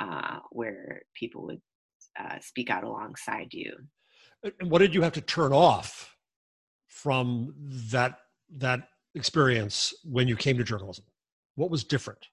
[0.00, 1.60] uh, where people would
[2.18, 3.72] uh, speak out alongside you
[4.42, 6.16] and what did you have to turn off
[6.88, 7.54] from
[7.90, 8.18] that
[8.58, 11.04] that experience when you came to journalism?
[11.54, 12.26] What was different?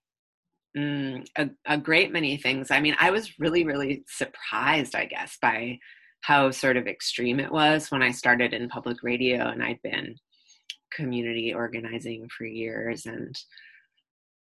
[0.77, 2.71] Mm, a, a great many things.
[2.71, 5.79] I mean, I was really, really surprised, I guess, by
[6.21, 10.15] how sort of extreme it was when I started in public radio and I'd been
[10.95, 13.37] community organizing for years and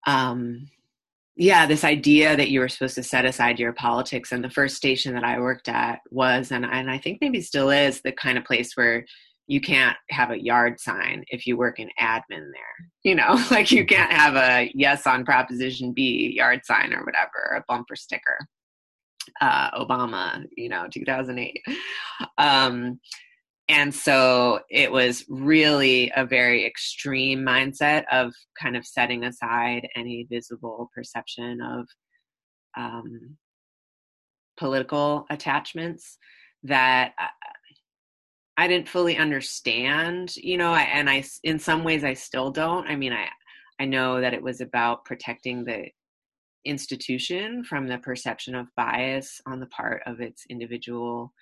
[0.07, 0.69] um
[1.37, 4.77] yeah this idea that you were supposed to set aside your politics and the first
[4.77, 8.39] station that i worked at was and, and i think maybe still is the kind
[8.39, 9.05] of place where
[9.47, 13.39] you can't have a yard sign if you work in admin there you know?
[13.51, 17.97] Like you can't have a yes on proposition b yard sign or whatever a bumper
[17.97, 18.39] sticker
[19.41, 21.63] uh, obama you know 2008
[22.39, 23.01] um,
[23.69, 30.27] and so it was really a very extreme mindset of kind of setting aside any
[30.31, 31.87] visible perception of
[32.77, 33.37] um,
[34.59, 36.19] political attachments
[36.65, 37.13] that
[38.57, 42.87] I didn't fully understand, you know, and I, in some ways, I still don't.
[42.87, 43.29] I mean, I,
[43.81, 45.89] I know that it was about protecting the
[46.65, 51.33] institution from the perception of bias on the part of its individual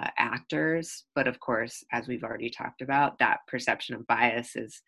[0.00, 1.04] uh, actors.
[1.14, 4.82] But of course, as we've already talked about, that perception of bias is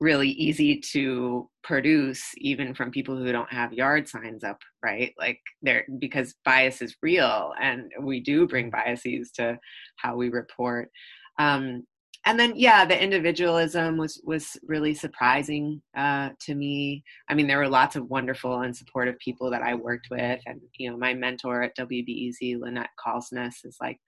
[0.00, 5.12] really easy to produce even from people who don't have yard signs up right?
[5.18, 9.58] Like there because bias is real and we do bring biases to
[9.96, 10.90] how we report.
[11.38, 11.84] Um,
[12.24, 17.02] and then yeah the individualism was was really surprising uh, to me.
[17.28, 20.60] I mean there were lots of wonderful and supportive people that i worked with and
[20.78, 23.98] you know my mentor at wbez lynette Kalsnes is like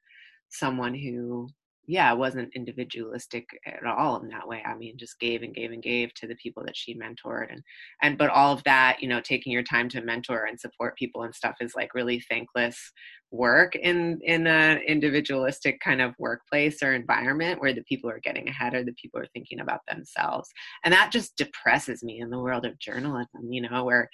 [0.51, 1.49] someone who
[1.89, 4.63] yeah wasn't individualistic at all in that way.
[4.65, 7.63] I mean just gave and gave and gave to the people that she mentored and
[8.03, 11.23] and but all of that you know taking your time to mentor and support people
[11.23, 12.93] and stuff is like really thankless
[13.31, 18.49] work in in a individualistic kind of workplace or environment where the people are getting
[18.49, 20.49] ahead or the people are thinking about themselves.
[20.85, 24.09] And that just depresses me in the world of journalism you know where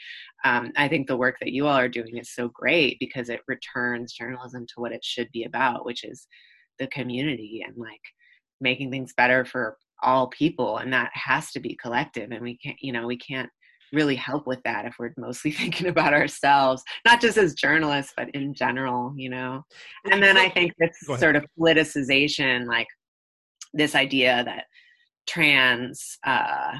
[0.44, 3.40] um, i think the work that you all are doing is so great because it
[3.48, 6.26] returns journalism to what it should be about which is
[6.78, 8.00] the community and like
[8.60, 12.76] making things better for all people and that has to be collective and we can't
[12.80, 13.48] you know we can't
[13.92, 18.28] really help with that if we're mostly thinking about ourselves not just as journalists but
[18.30, 19.62] in general you know
[20.10, 22.88] and then i think this sort of politicization like
[23.72, 24.64] this idea that
[25.26, 26.72] trans uh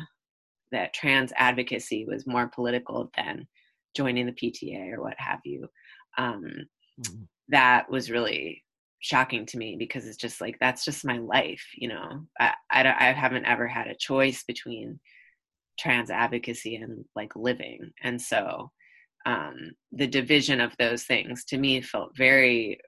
[0.75, 3.47] that trans advocacy was more political than
[3.95, 5.69] joining the PTA or what have you.
[6.19, 6.45] Um,
[7.01, 7.23] mm-hmm.
[7.49, 8.63] That was really
[9.05, 12.25] shocking to me because it's just like that's just my life you know?
[12.41, 14.99] I, I, I haven't ever had a choice between
[15.79, 17.91] trans advocacy and like living.
[18.03, 18.71] And so
[19.27, 22.79] um, the division of those things to me felt very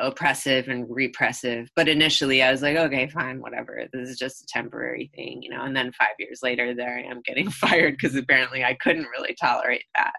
[0.00, 1.68] oppressive and repressive.
[1.76, 3.84] But initially i was like okay fine whatever.
[3.92, 5.64] This is just a temporary thing you know?
[5.64, 9.36] And then five years later there i am getting fired because apparently i couldn't really
[9.38, 10.14] tolerate that.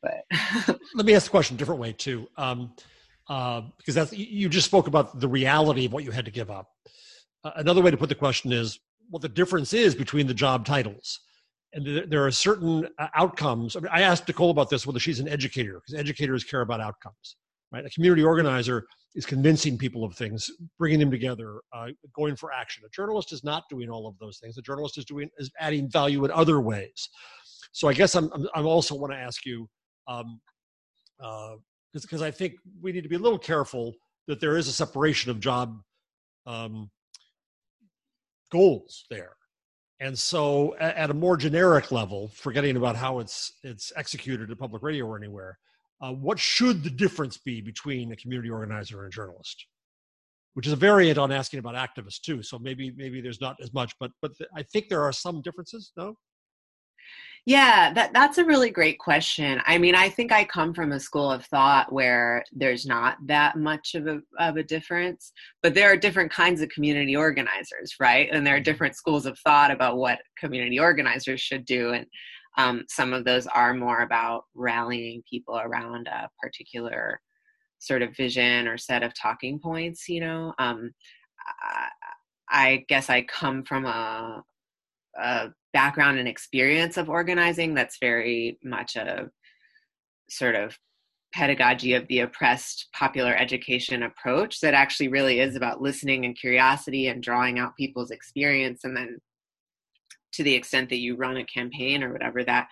[0.00, 2.28] But let me ask the question a different way too.
[2.36, 2.70] Um,
[3.28, 6.50] uh, because that's you just spoke about the reality of what you had to give
[6.50, 6.70] up.
[7.44, 8.78] Uh, another way to put the question is
[9.10, 11.20] what the difference is between the job titles.
[11.74, 13.76] And th- there are certain uh, outcomes.
[13.76, 16.80] I, mean, I, asked Nikole about this whether she's an educator because educators care about
[16.80, 17.36] outcomes.
[17.70, 22.50] Right, a community organizer is convincing people of things, bringing them together, uh, going for
[22.50, 22.82] action.
[22.86, 24.56] A journalist is not doing all of those things.
[24.56, 27.10] A journalist is doing is adding value in other ways.
[27.72, 29.68] So I guess I'm I'm also want to ask you,
[30.06, 30.40] um,
[31.20, 31.56] uh,
[31.92, 33.94] because I think we need to be a little careful
[34.26, 35.80] that there is a separation of job
[36.46, 36.90] um,
[38.50, 39.32] goals there.
[40.00, 44.82] And so, at, a more generic level, forgetting about how it's it's executed at public
[44.82, 45.58] radio or anywhere,
[46.00, 49.66] uh, what should the difference be between a community organizer and a journalist?
[50.54, 52.44] Which is a variant on asking about activists too.
[52.44, 55.90] So maybe maybe there's not as much, but but I think there are some differences.
[55.96, 56.14] No.
[57.48, 59.62] Yeah, that that's a really great question.
[59.64, 63.56] I mean, I think I come from a school of thought where there's not that
[63.56, 65.32] much of a of a difference,
[65.62, 68.28] but there are different kinds of community organizers, right?
[68.30, 68.64] And there are mm-hmm.
[68.64, 72.06] different schools of thought about what community organizers should do and
[72.58, 77.18] um, some of those are more about rallying people around a particular
[77.78, 80.90] sort of vision or set of talking points you know um,
[81.62, 81.88] I,
[82.50, 84.42] I guess i come from a,
[85.16, 89.30] a background and experience of organizing that's very much a
[90.30, 90.76] sort of
[91.34, 97.08] pedagogy of the oppressed popular education approach that actually really is about listening and curiosity
[97.08, 99.18] and drawing out people's experience and then
[100.32, 102.68] to the extent that you run a campaign or whatever that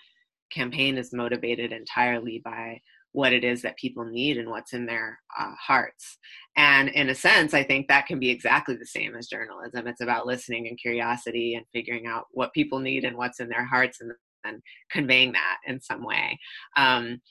[0.51, 2.81] campaign is motivated entirely by
[3.16, 6.18] what it is that people need and what's in their uh, hearts.
[6.55, 9.87] And in a sense, I think that can be exactly the same as journalism.
[9.87, 13.64] It's about listening and curiosity and figuring out what people need and what's in their
[13.64, 14.12] hearts and,
[14.44, 16.38] and conveying that in some way.
[16.76, 17.22] Um,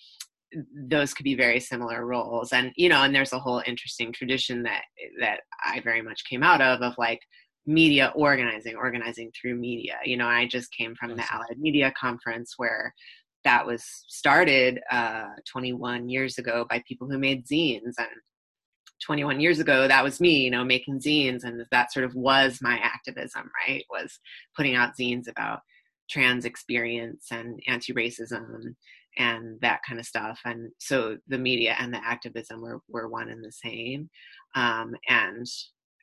[0.87, 4.63] those could be very similar roles and you know and there's a whole interesting tradition
[4.63, 4.83] that
[5.19, 7.19] that i very much came out of of like
[7.65, 12.53] media organizing organizing through media you know i just came from the allied media conference
[12.55, 12.93] where
[13.45, 18.07] that was started uh, 21 years ago by people who made zines and
[19.05, 22.59] 21 years ago that was me you know making zines and that sort of was
[22.61, 24.19] my activism right was
[24.55, 25.59] putting out zines about
[26.09, 28.73] trans experience and anti-racism
[29.17, 33.29] and that kind of stuff and so the media and the activism were, were one
[33.29, 34.09] and the same
[34.55, 35.45] um, and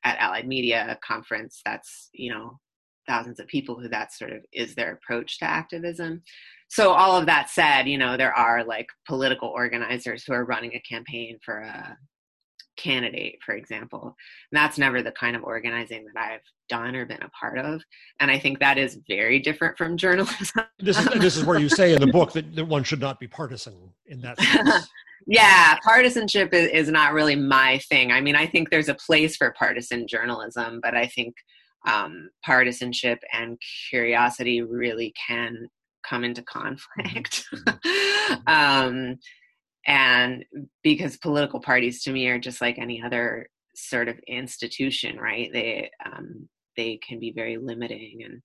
[0.05, 2.59] at allied media conference that's you know
[3.09, 6.23] thousands of people who that sort of is their approach to activism
[6.73, 10.75] so all of that said you know there are like political organizers who are running
[10.75, 11.97] a campaign for a
[12.77, 14.17] candidate for example.
[14.51, 17.83] And that's never the kind of organizing that i've done or been a part of.
[18.21, 20.65] And i think that is very different from journalism.
[20.79, 23.21] This is this is where you say in the book that, that one should not
[23.21, 23.75] be partisan
[24.07, 24.89] in that sense.
[25.27, 28.11] Yeah partisanship is, is not really my thing.
[28.11, 31.35] I mean i think there's a place for partisan journalism but i think
[31.85, 35.69] um, partisanship and curiosity really can
[36.13, 37.45] come into conflict.
[37.55, 38.37] Mm-hmm.
[38.47, 39.19] um,
[39.87, 40.45] and
[40.83, 45.51] because political parties to me are just like any other sort of institution, right?
[45.53, 48.43] They um, they can be very limiting and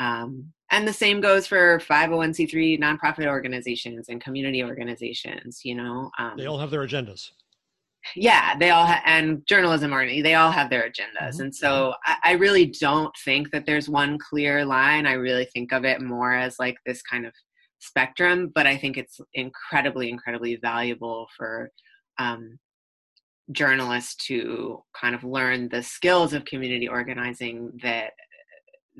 [0.00, 6.34] um, and the same goes for 501c3 nonprofit organizations and community organizations you know um,
[6.36, 7.30] they all have their agendas
[8.16, 11.34] yeah they all ha- and journalism or they all have their agendas.
[11.34, 11.42] Mm-hmm.
[11.42, 15.06] and so I, I, really don't think that there's one clear line.
[15.06, 17.32] I really think of it more as like this kind of
[17.80, 21.70] spectrum but i think it's incredibly incredibly valuable for
[22.18, 22.58] um,
[23.52, 28.10] journalists to kind of learn the skills of community organizing that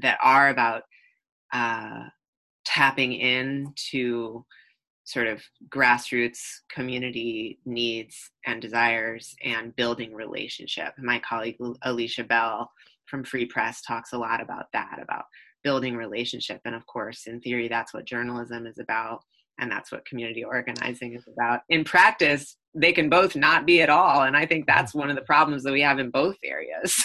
[0.00, 0.82] that are about
[1.52, 2.04] uh,
[2.64, 4.44] tapping into
[5.08, 6.40] sort of grassroots
[6.70, 10.92] community needs and desires and building relationship.
[10.98, 12.70] My colleague Alicia Bell
[13.06, 15.24] from Free Press talks a lot about that, about
[15.64, 16.60] building relationship.
[16.66, 19.22] And of course, in theory, that's what journalism is about.
[19.58, 21.62] And that's what community organizing is about.
[21.70, 24.22] In practice, they can both not be at all.
[24.22, 25.00] And I think that's mm-hmm.
[25.00, 27.02] one of the problems that we have in both areas.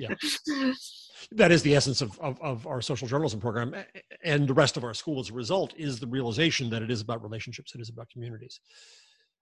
[0.00, 0.14] yeah,
[0.46, 0.72] yeah.
[1.30, 3.74] that is the essence of, of, of, our social journalism program
[4.24, 7.00] and the rest of our school as a result is the realization that it is
[7.00, 8.60] about relationships it is about communities.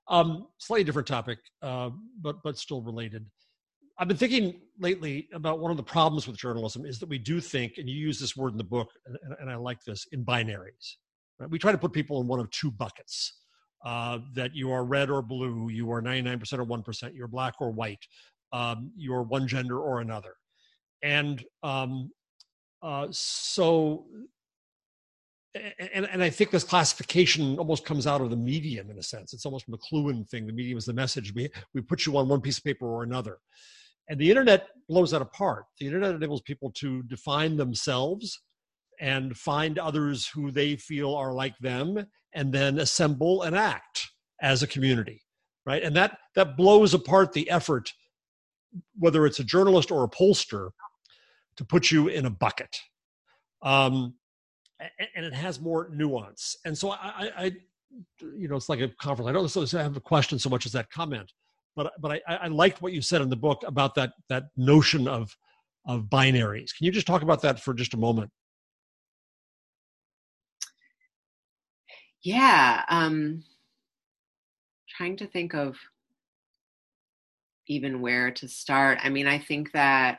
[0.08, 3.24] Um, slightly different topic uh, but but still related.
[4.00, 7.38] I've been thinking lately about one of the problems with journalism is that we do
[7.38, 10.24] think and you use this word in the book and, and i like this in
[10.24, 10.94] binaries
[11.38, 11.50] right?
[11.50, 13.40] we try to put people in one of two buckets
[13.84, 17.70] uh, that you are red or blue you are 99% or 1% you're black or
[17.70, 18.02] white
[18.52, 20.34] um, you're one gender or another
[21.02, 22.10] and um,
[22.82, 24.06] uh, so
[25.54, 29.32] and, and I think this classification almost comes out of the medium in a sense.
[29.32, 30.46] It's almost McLuhan thing.
[30.46, 31.34] The medium is the message.
[31.34, 33.38] We we put you on one piece of paper or another,
[34.08, 35.64] and the internet blows that apart.
[35.78, 38.40] The internet enables people to define themselves
[39.00, 44.08] and find others who they feel are like them, and then assemble and act
[44.42, 45.22] as a community,
[45.66, 45.82] right?
[45.82, 47.92] And that that blows apart the effort,
[48.96, 50.70] whether it's a journalist or a pollster,
[51.56, 52.80] to put you in a bucket.
[53.62, 54.14] Um,
[55.14, 56.56] and it has more nuance.
[56.64, 57.52] And so I, I,
[58.20, 59.28] you know, it's like a conference.
[59.28, 61.32] I don't necessarily have a question so much as that comment,
[61.76, 65.06] but but I, I liked what you said in the book about that that notion
[65.06, 65.36] of
[65.86, 66.76] of binaries.
[66.76, 68.30] Can you just talk about that for just a moment?
[72.22, 73.44] Yeah, um,
[74.88, 75.76] trying to think of
[77.66, 78.98] even where to start.
[79.02, 80.18] I mean, I think that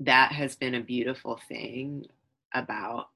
[0.00, 2.06] that has been a beautiful thing
[2.54, 3.08] about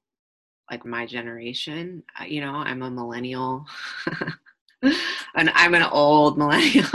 [0.69, 2.03] like my generation.
[2.19, 3.65] Uh, you know, I'm a millennial
[4.81, 6.89] and I'm an old millennial.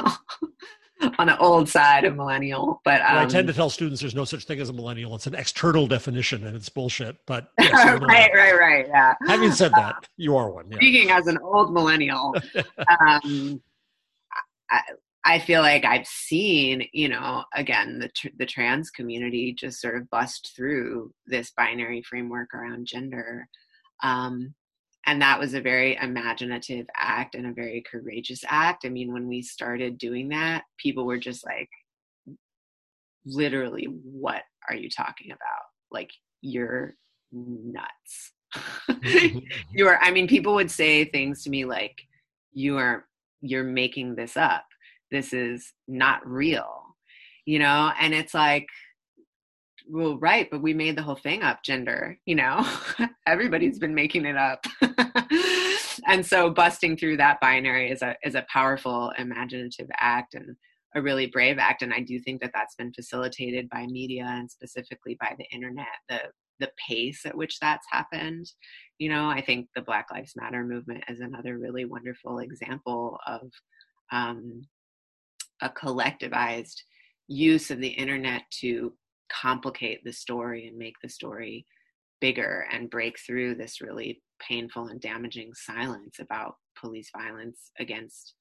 [1.18, 2.80] on the old side of millennial.
[2.84, 4.72] But um, well, I tend to um tell students there's no such thing as a
[4.72, 5.14] millennial.
[5.14, 7.16] It's an external definition, and it's bullshit.
[7.26, 7.72] But yes,
[8.02, 8.86] right, right, right.
[8.86, 9.14] Yeah.
[9.26, 10.70] Having said that, uh, you are one.
[10.70, 10.76] Yeah.
[10.76, 12.34] Speaking as an old millennial,
[13.00, 13.62] um,
[14.70, 14.80] I,
[15.24, 19.96] I feel like I've seen, you know, again, the tr- the trans community just sort
[19.96, 23.46] of bust through this binary framework around gender,
[24.02, 24.54] um,
[25.06, 28.84] and that was a very imaginative act and a very courageous act.
[28.86, 31.68] I mean, when we started doing that, people were just like,
[33.26, 35.64] literally, "What are you talking about?
[35.90, 36.10] Like,
[36.40, 36.94] you're
[37.32, 38.32] nuts."
[39.72, 39.98] you are.
[40.00, 42.00] I mean, people would say things to me like,
[42.52, 43.06] "You are."
[43.42, 44.64] You're making this up
[45.10, 46.84] this is not real
[47.46, 47.92] you know?
[48.00, 48.66] And it's like
[49.88, 52.66] well right but we made the whole thing up gender you know?
[53.26, 54.64] Everybody's been making it up.
[56.06, 60.56] And so busting through that binary is a is a powerful imaginative act and
[60.94, 61.82] a really brave act.
[61.82, 65.86] And i do think that that's been facilitated by media and specifically by the internet
[66.08, 66.20] the
[66.58, 68.50] the pace at which that's happened.
[68.98, 73.50] You know i think the black lives matter movement is another really wonderful example of
[74.12, 74.62] um,
[75.62, 76.82] a collectivized
[77.28, 78.92] use of the internet to
[79.30, 81.64] complicate the story and make the story
[82.20, 88.34] bigger and break through this really painful and damaging silence about police violence against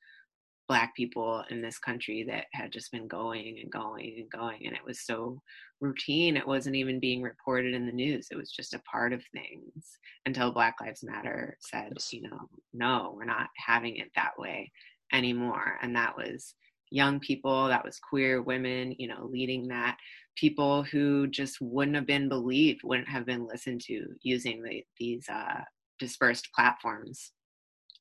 [0.67, 4.67] black people in this country that had just been going and going and going.
[4.67, 5.41] And it was so
[5.82, 6.38] routine.
[6.38, 8.28] It wasn't even being reported in the news.
[8.30, 9.97] It was just a part of things
[10.28, 12.13] until black lives matter said yes.
[12.13, 12.38] you know
[12.74, 14.72] no we're not having it that way
[15.11, 15.80] anymore.
[15.82, 16.53] And that was
[16.91, 19.97] young people, that was queer women, you know, leading that,
[20.35, 25.27] people who just wouldn't have been believed, wouldn't have been listened to using the, these
[25.29, 25.61] uh,
[25.99, 27.31] dispersed platforms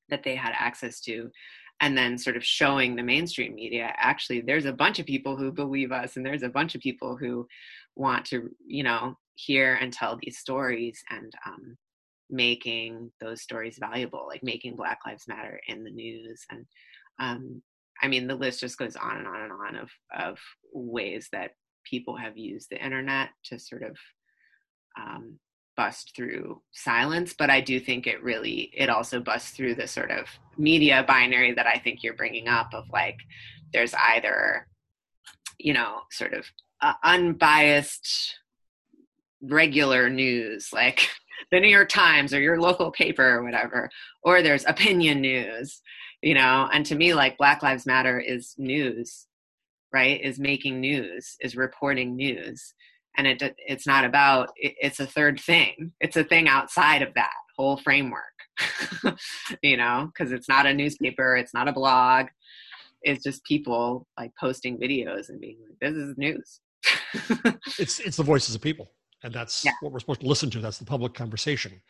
[0.08, 1.30] that they had access to.
[1.80, 5.52] And then sort of showing the mainstream media, actually, there's a bunch of people who
[5.52, 7.46] believe us, and there's a bunch of people who
[7.94, 11.76] want to, you know, hear and tell these stories and um,
[12.30, 16.66] making those stories valuable, like making Black Lives Matter in the news and
[17.20, 17.62] um,
[18.02, 20.38] I mean, the list just goes on and on and on of of
[20.72, 21.52] ways that
[21.84, 23.96] people have used the internet to sort of
[24.98, 25.38] um,
[25.76, 27.34] bust through silence.
[27.38, 30.26] But I do think it really it also busts through the sort of
[30.56, 33.16] media binary that I think you're bringing up of like
[33.72, 34.66] there's either
[35.58, 36.46] you know sort of
[36.80, 38.36] uh, unbiased
[39.40, 41.08] regular news like
[41.52, 43.88] the New York Times or your local paper or whatever,
[44.22, 45.80] or there's opinion news
[46.22, 49.28] you know and to me like black lives matter is news
[49.92, 50.20] right?
[50.22, 52.74] Is making news is reporting news.
[53.16, 55.92] And it it's not about it, it's a third thing.
[56.00, 58.22] It's a thing outside of that whole framework
[59.64, 62.26] you know because it's not a newspaper it's not a blog.
[63.02, 66.60] It's just people like posting videos and being like this is news.
[67.78, 68.92] It's it's the voices of people.
[69.24, 69.72] And that's yeah.
[69.80, 70.60] what we're supposed to listen to.
[70.60, 71.80] That's the public conversation.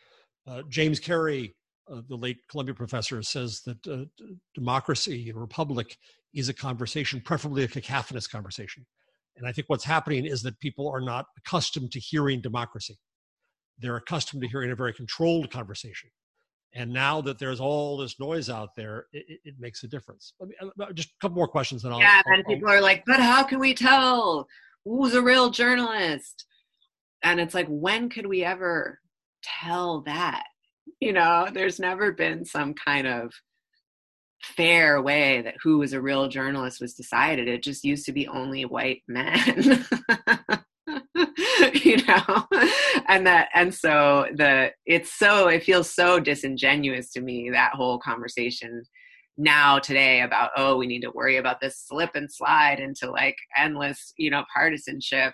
[0.47, 1.53] Uh, james carey
[1.91, 4.05] uh, the late Columbia professor says that uh,
[4.55, 5.97] democracy, a republic,
[6.33, 8.85] is a conversation, preferably a cacophonous conversation.
[9.37, 12.97] And I think what's happening is that people are not accustomed to hearing democracy.
[13.79, 16.09] They're accustomed to hearing a very controlled conversation.
[16.73, 20.33] And now that there's all this noise out there, it, it makes a difference.
[20.41, 21.99] Me, uh, just a couple more questions, and I'll.
[21.99, 24.47] Yeah, and people are like, "But how can we tell
[24.85, 26.45] who's a real journalist?"
[27.23, 28.99] And it's like, when could we ever
[29.43, 30.43] tell that?
[30.99, 33.31] You know, there's never been some kind of
[34.41, 37.47] fair way that who was a real journalist was decided.
[37.47, 39.85] It just used to be only white men.
[41.73, 42.47] you know
[43.07, 47.99] and that and so the it's so it feels so disingenuous to me that whole
[47.99, 48.83] conversation
[49.37, 53.35] now today about oh we need to worry about this slip and slide into like
[53.55, 55.33] endless you know partisanship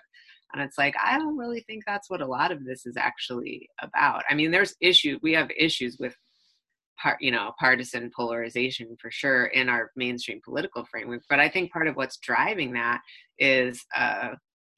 [0.56, 3.68] and it's like i don't really think that's what a lot of this is actually
[3.82, 4.22] about.
[4.30, 6.14] I mean there's issue we have issues with
[7.00, 11.70] part you know partisan polarization for sure in our mainstream political framework but i think
[11.70, 13.00] part of what's driving that
[13.38, 14.30] is uh,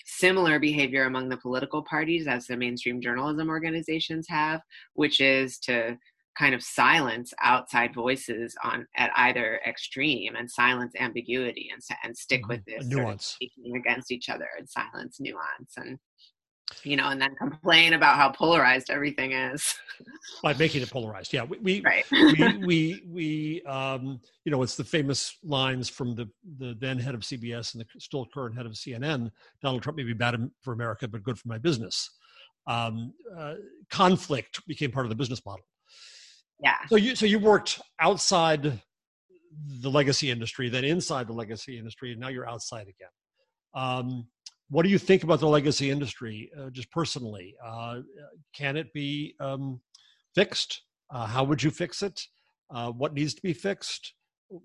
[0.05, 4.61] similar behavior among the political parties as the mainstream journalism organizations have
[4.95, 5.97] which is to
[6.39, 12.43] kind of silence outside voices on at either extreme and silence ambiguity and and stick
[12.43, 12.51] mm-hmm.
[12.51, 15.99] with this nuance speaking against each other and silence nuance and
[16.85, 19.75] you know, and then complain about how polarized everything is.
[20.43, 21.45] By making it polarized, yeah.
[21.45, 22.05] We we right.
[22.11, 26.29] we, we we um, you know, it's the famous lines from the
[26.59, 29.31] the then head of CBS and the still current head of CNN.
[29.63, 32.11] Donald Trump may be bad for America, but good for my business.
[32.67, 33.55] Um, uh,
[33.91, 35.65] conflict became part of the business model.
[36.63, 36.77] Yeah.
[36.89, 38.81] So you so you worked outside
[39.81, 43.09] the legacy industry, then inside the legacy industry, and now you're outside again.
[43.75, 44.29] Um,
[44.71, 47.55] what do you think about the legacy industry, uh, just personally?
[47.65, 48.01] Uh,
[48.55, 49.81] can it be um,
[50.35, 50.83] fixed?
[51.11, 52.21] Uh, how would you fix it?
[52.71, 54.15] Uh, what needs to be fixed?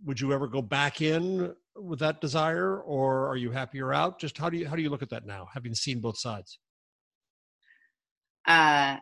[0.06, 4.20] Would you ever go back in with that desire, or are you happier out?
[4.20, 6.60] Just how do you how do you look at that now, having seen both sides?
[8.46, 8.98] Uh,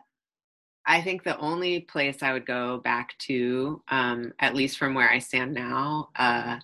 [0.86, 5.10] I think the only place I would go back to, um, at least from where
[5.10, 6.58] I stand now, uh,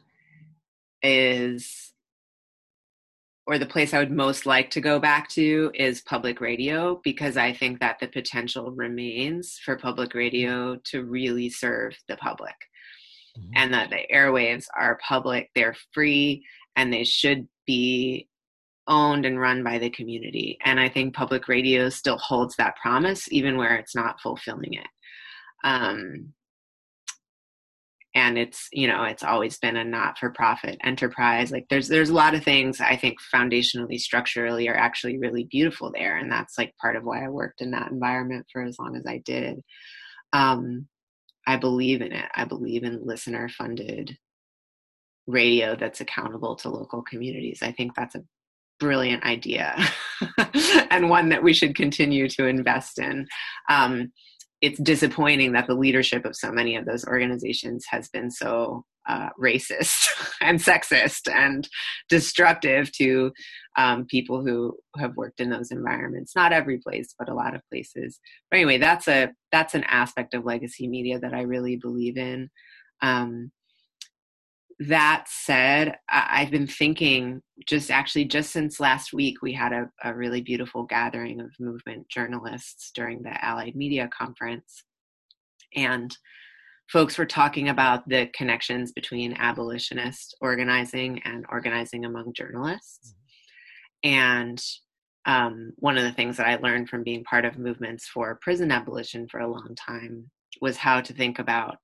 [1.03, 1.93] is
[3.49, 7.39] or the place I would most like to go back to is public radio because
[7.39, 12.55] I think that the potential remains for public radio to really serve the public
[13.39, 13.51] mm-hmm.
[13.57, 16.45] and that the airwaves are public, they're free,
[16.77, 18.28] and they should be
[18.89, 20.59] owned and run by the community.
[20.65, 24.89] And I think public radio still holds that promise even where it's not fulfilling it.
[25.65, 26.33] Um,
[28.15, 31.53] and it's you know it's always been a not-for-profit enterprise.
[31.53, 35.93] Like there's there's a lot of things i think foundationally structurally are actually really beautiful
[35.93, 36.17] there.
[36.17, 39.05] And that's like part of why i worked in that environment for as long as
[39.07, 39.63] i did.
[40.33, 40.89] Um,
[41.47, 42.29] i believe in it.
[42.35, 44.17] I believe in listener funded
[45.27, 47.61] radio that's accountable to local communities.
[47.63, 48.25] I think that's a
[48.81, 49.77] brilliant idea
[50.91, 53.27] and one that we should continue to invest in
[53.69, 54.13] um,
[54.61, 59.31] it's disappointing that the leadership of so many of those organizations has been so uh,
[59.41, 60.09] racist
[60.41, 61.69] and sexist and
[62.09, 63.33] destructive to
[63.77, 66.37] um, people who have worked in those environments.
[66.37, 68.21] Not every place, but a lot of places.
[68.51, 72.51] But anyway, that's a that's an aspect of legacy media that I really believe in.
[73.01, 73.51] Um,
[74.81, 80.15] that said, I've been thinking just actually just since last week, we had a, a,
[80.15, 84.85] really beautiful gathering of movement journalists during the Allied Media Conference.
[85.75, 86.17] And
[86.93, 93.15] folks were talking about the connections between abolitionist organizing and organizing among journalists.
[94.05, 94.11] Mm-hmm.
[94.11, 94.63] And
[95.27, 98.71] um, one of the things that I learned from being part of movements for prison
[98.71, 101.79] abolition for a long time was how to think about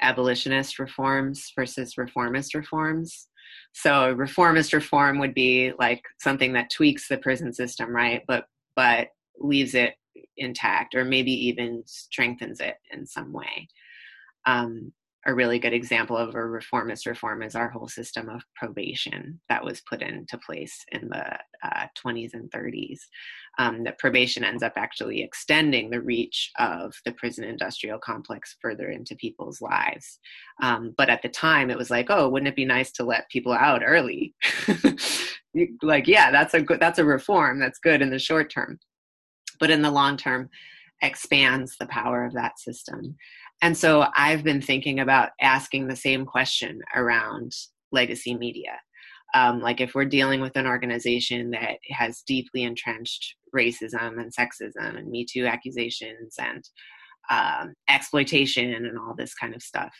[0.00, 3.28] abolitionist reforms versus reformist reforms.
[3.72, 8.22] So reformist reform would be like something that tweaks the prison system, right?
[8.26, 8.46] But
[8.76, 9.94] but leaves it
[10.36, 13.68] intact or maybe even strengthens it in some way.
[14.46, 14.92] Um,
[15.28, 19.62] a really good example of a reformist reform is our whole system of probation that
[19.62, 23.00] was put into place in the uh, 20s and 30s.
[23.58, 28.88] Um, that probation ends up actually extending the reach of the prison industrial complex further
[28.88, 30.18] into people's lives.
[30.62, 33.28] Um, but at the time, it was like, oh, wouldn't it be nice to let
[33.28, 34.34] people out early?
[35.82, 37.60] like, yeah, that's a good, that's a reform.
[37.60, 38.78] That's good in the short term,
[39.60, 40.48] but in the long term,
[41.02, 43.16] expands the power of that system.
[43.62, 47.52] And so I've been thinking about asking the same question around
[47.92, 48.78] legacy media.
[49.34, 54.96] Um, like if we're dealing with an organization that has deeply entrenched racism and sexism
[54.96, 56.64] and Me Too accusations and
[57.30, 59.92] um, exploitation and all this kind of stuff,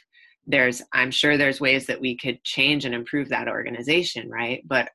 [0.46, 4.62] there's I'm sure there's ways that we could change and improve that organization, right?
[4.66, 4.88] But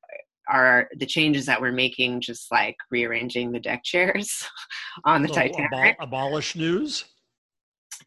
[0.50, 4.46] are the changes that we're making just like rearranging the deck chairs
[5.06, 5.96] on the so Titanic.
[6.02, 7.06] abolish news.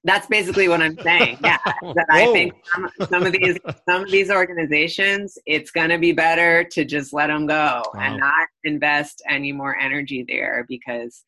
[0.04, 1.38] That's basically what I'm saying.
[1.42, 5.98] Yeah, that I think some, some, of these some of these organizations, it's going to
[5.98, 8.00] be better to just let them go wow.
[8.00, 11.24] and not invest any more energy there because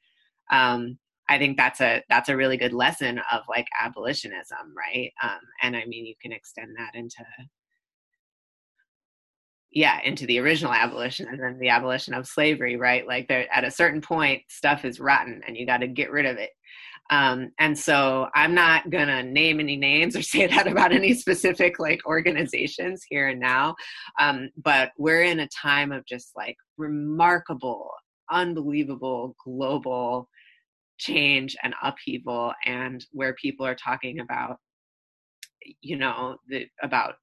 [0.50, 0.98] um,
[1.28, 5.12] I think that's a that's a really good lesson of like abolitionism, right?
[5.22, 7.24] Um, and I mean, you can extend that into
[9.70, 13.64] yeah into the original abolition and then the abolition of slavery right like there at
[13.64, 16.50] a certain point stuff is rotten and you got to get rid of it
[17.10, 21.78] um, and so i'm not gonna name any names or say that about any specific
[21.78, 23.74] like organizations here and now.
[24.20, 27.90] Um, but we're in a time of just like remarkable
[28.30, 30.28] unbelievable global
[30.98, 34.58] change and upheaval and where people are talking about
[35.80, 37.14] you know the, about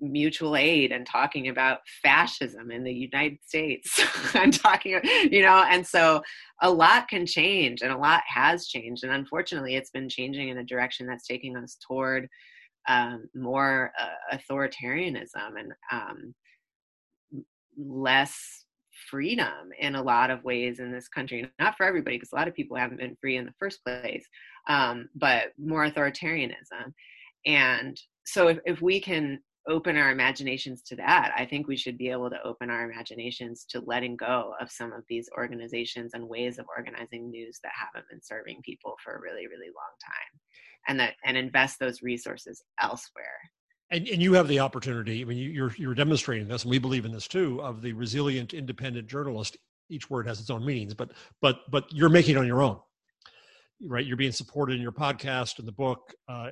[0.00, 4.00] mutual aid and talking about fascism in the United States
[4.34, 6.22] and talking, you know, and so
[6.62, 9.04] a lot can change and a lot has changed.
[9.04, 12.28] And unfortunately, it's been changing in a direction that's taking us toward
[12.88, 16.34] um, more uh, authoritarianism and um,
[17.76, 18.64] less
[19.10, 21.50] freedom in a lot of ways in this country.
[21.58, 24.26] Not for everybody, because a lot of people haven't been free in the first place,
[24.68, 26.92] um, but more authoritarianism.
[27.46, 31.98] And so if, if we can open our imaginations to that, I think we should
[31.98, 36.28] be able to open our imaginations to letting go of some of these organizations and
[36.28, 40.40] ways of organizing news that haven't been serving people for a really, really long time,
[40.88, 43.38] and that and invest those resources elsewhere.
[43.90, 45.22] And, and you have the opportunity.
[45.22, 47.60] I mean, you're you're demonstrating this, and we believe in this too.
[47.62, 49.56] Of the resilient, independent journalist.
[49.88, 51.10] Each word has its own meanings, but
[51.42, 52.78] but but you're making it on your own
[53.86, 56.50] right you're being supported in your podcast and the book uh,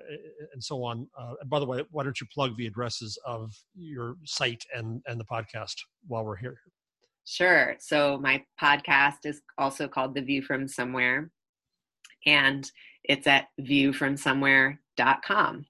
[0.53, 3.53] and so on uh, and by the way why don't you plug the addresses of
[3.74, 5.74] your site and and the podcast
[6.07, 6.59] while we're here
[7.26, 11.31] sure so my podcast is also called the view from somewhere
[12.26, 12.70] and
[13.05, 15.66] it's at viewfromsomewhere.com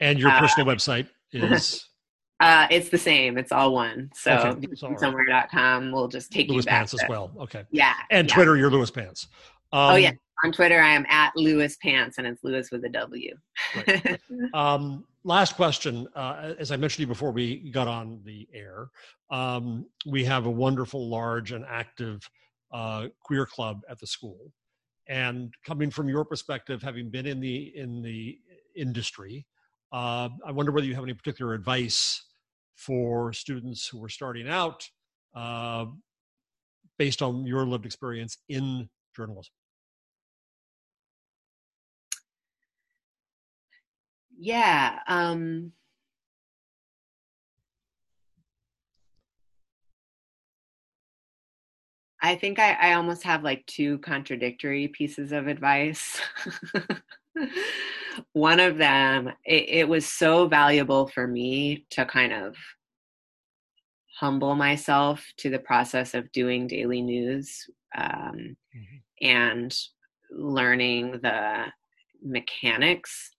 [0.00, 1.86] and your personal uh, website is
[2.40, 3.36] uh, it's the same.
[3.36, 4.10] It's all one.
[4.14, 4.66] So okay.
[4.74, 6.78] somewhere.com will just take Lewis you back.
[6.78, 7.30] Pants to, as well.
[7.38, 7.64] Okay.
[7.70, 7.92] Yeah.
[8.10, 8.34] And yeah.
[8.34, 9.28] Twitter, you're Lewis Pants.
[9.72, 10.12] Um, oh yeah,
[10.44, 13.34] on Twitter I am at Lewis Pants, and it's Lewis with a W.
[13.76, 14.20] right.
[14.54, 16.06] um, last question.
[16.14, 18.88] Uh, as I mentioned to you before we got on the air,
[19.30, 22.20] um, we have a wonderful, large, and active
[22.72, 24.52] uh, queer club at the school.
[25.08, 28.38] And coming from your perspective, having been in the in the
[28.76, 29.46] industry,
[29.92, 32.24] uh, I wonder whether you have any particular advice
[32.76, 34.88] for students who are starting out,
[35.34, 35.86] uh,
[36.98, 39.52] based on your lived experience in journalism.
[44.40, 45.70] Yeah um
[52.22, 56.20] I think I, I almost have like two contradictory pieces of advice.
[58.32, 62.56] One of them, it, it, was so valuable for me to kind of
[64.18, 67.66] humble myself to the process of doing daily news
[67.96, 69.26] um, mm-hmm.
[69.26, 69.74] and
[70.30, 71.64] learning the
[72.22, 73.30] mechanics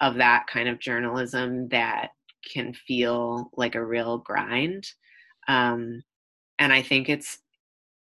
[0.00, 2.08] of that kind of journalism that
[2.52, 4.86] can feel like a real grind.
[5.48, 6.02] Um,
[6.58, 7.38] and I think it's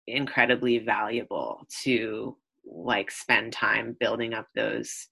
[0.06, 2.36] incredibly valuable to
[2.66, 5.08] like spend time building up those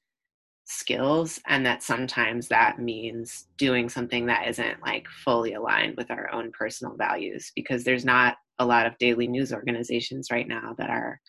[0.64, 6.32] skills and that sometimes that means doing something that isn't like fully aligned with our
[6.32, 10.88] own personal values because there's not a lot of daily news organizations right now that
[10.88, 11.20] are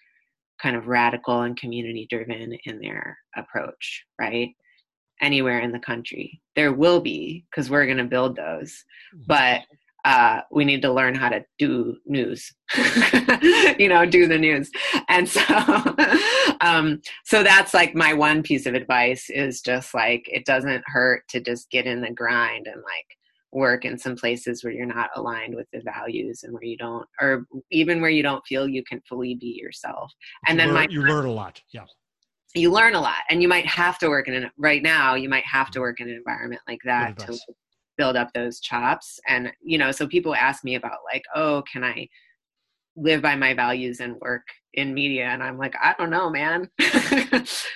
[0.61, 4.55] kind of radical and community driven in their approach right
[5.23, 6.41] anywhere in the country.
[6.55, 8.83] There will be because we're going to build those,
[9.15, 9.23] mm-hmm.
[9.25, 9.61] but
[10.05, 12.53] uh, we need to learn how to do news,
[13.79, 14.69] you know, do the news.
[15.07, 15.41] And so,
[16.61, 21.23] um, so that's like my one piece of advice is just like, it doesn't hurt
[21.29, 23.17] to just get in the grind and like
[23.53, 27.07] work in some places where you're not aligned with the values and where you don't,
[27.21, 30.11] or even where you don't feel you can fully be yourself.
[30.47, 31.61] And you then learn, my, you learn a lot.
[31.71, 31.85] Yeah
[32.53, 35.27] you learn a lot and you might have to work in an right now you
[35.29, 37.37] might have to work in an environment like that to
[37.97, 39.19] build up those chops.
[39.27, 42.07] And you know so people ask me about like oh can i
[42.95, 44.43] live by my values and work
[44.73, 45.25] in media?
[45.25, 46.69] And i'm like i don't know man.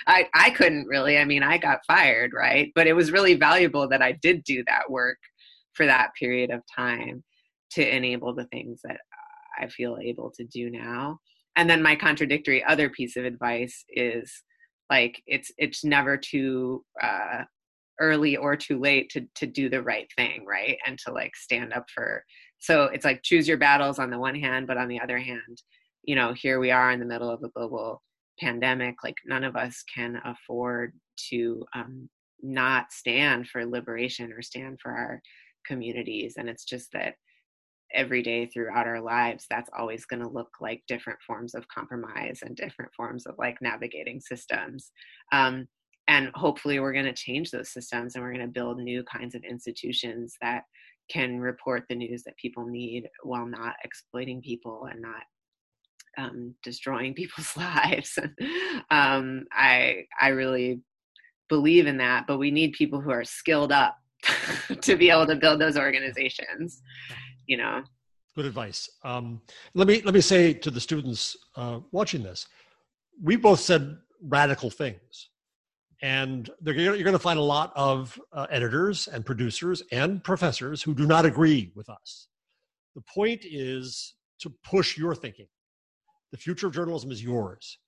[0.07, 1.17] I i couldn't really.
[1.17, 2.71] I mean i got fired right?
[2.75, 5.17] But it was really valuable that i did do that work
[5.73, 7.23] for that period of time
[7.69, 8.97] to enable the things that
[9.59, 11.19] i feel able to do now.
[11.55, 14.43] And then my contradictory other piece of advice is
[14.89, 17.43] like it's it's never too uh,
[17.99, 20.77] early or too late to to do the right thing right?
[20.85, 22.23] And to like stand up for
[22.59, 25.61] so it's like choose your battles on the one hand but on the other hand
[26.03, 28.01] you know here we are in the middle of a global
[28.39, 30.93] pandemic like none of us can afford
[31.29, 32.09] to um,
[32.41, 35.21] not stand for liberation or stand for our
[35.65, 36.35] communities.
[36.37, 37.15] And it's just that
[37.93, 42.39] every day throughout our lives that's always going to look like different forms of compromise
[42.43, 44.91] and different forms of like navigating systems
[45.31, 45.67] um,
[46.07, 49.35] and hopefully we're going to change those systems and we're going to build new kinds
[49.35, 50.63] of institutions that
[51.09, 55.23] can report the news that people need while not exploiting people and not
[56.17, 58.17] um, destroying people's lives.
[58.91, 60.81] um, I I really
[61.49, 63.95] believe in that, but we need people who are skilled up
[64.81, 66.81] to be able to build those organizations.
[67.47, 67.83] You know.
[68.35, 68.87] Good advice.
[69.03, 69.41] Um,
[69.73, 72.45] let me let me say to the students uh, watching this,
[73.21, 75.29] we both said radical things
[76.01, 80.93] and you're going to find a lot of uh, editors and producers and professors who
[80.93, 82.27] do not agree with us.
[82.95, 85.47] The point is to push your thinking.
[86.31, 87.79] The future of journalism is yours.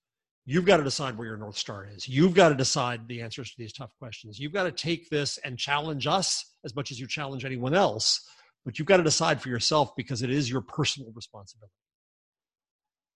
[0.46, 2.08] You've got to decide where your North Star is.
[2.08, 4.40] You've got to decide the answers to these tough questions.
[4.40, 8.28] You've got to take this and challenge us as much as you challenge anyone else,
[8.66, 11.74] but you've got to decide for yourself because it is your personal responsibility.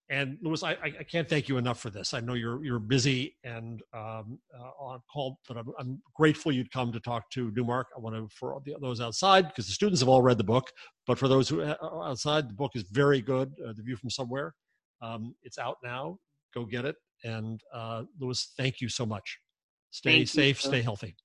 [0.09, 2.13] And Lewis, I, I can't thank you enough for this.
[2.13, 6.71] I know you're you're busy and um, uh, on call, but I'm, I'm, grateful you'd
[6.71, 7.87] come to talk to Newmark.
[7.95, 10.69] I want to for those outside because the students have all read the book,
[11.07, 13.53] but for those who are uh, outside, the book is very good.
[13.65, 14.53] Uh, the View from Somewhere,
[15.01, 16.17] um, it's out now.
[16.53, 16.97] Go get it.
[17.23, 19.39] And uh, Lewis, thank you so much.
[19.91, 20.69] Stay thank safe, you.
[20.69, 21.15] stay healthy.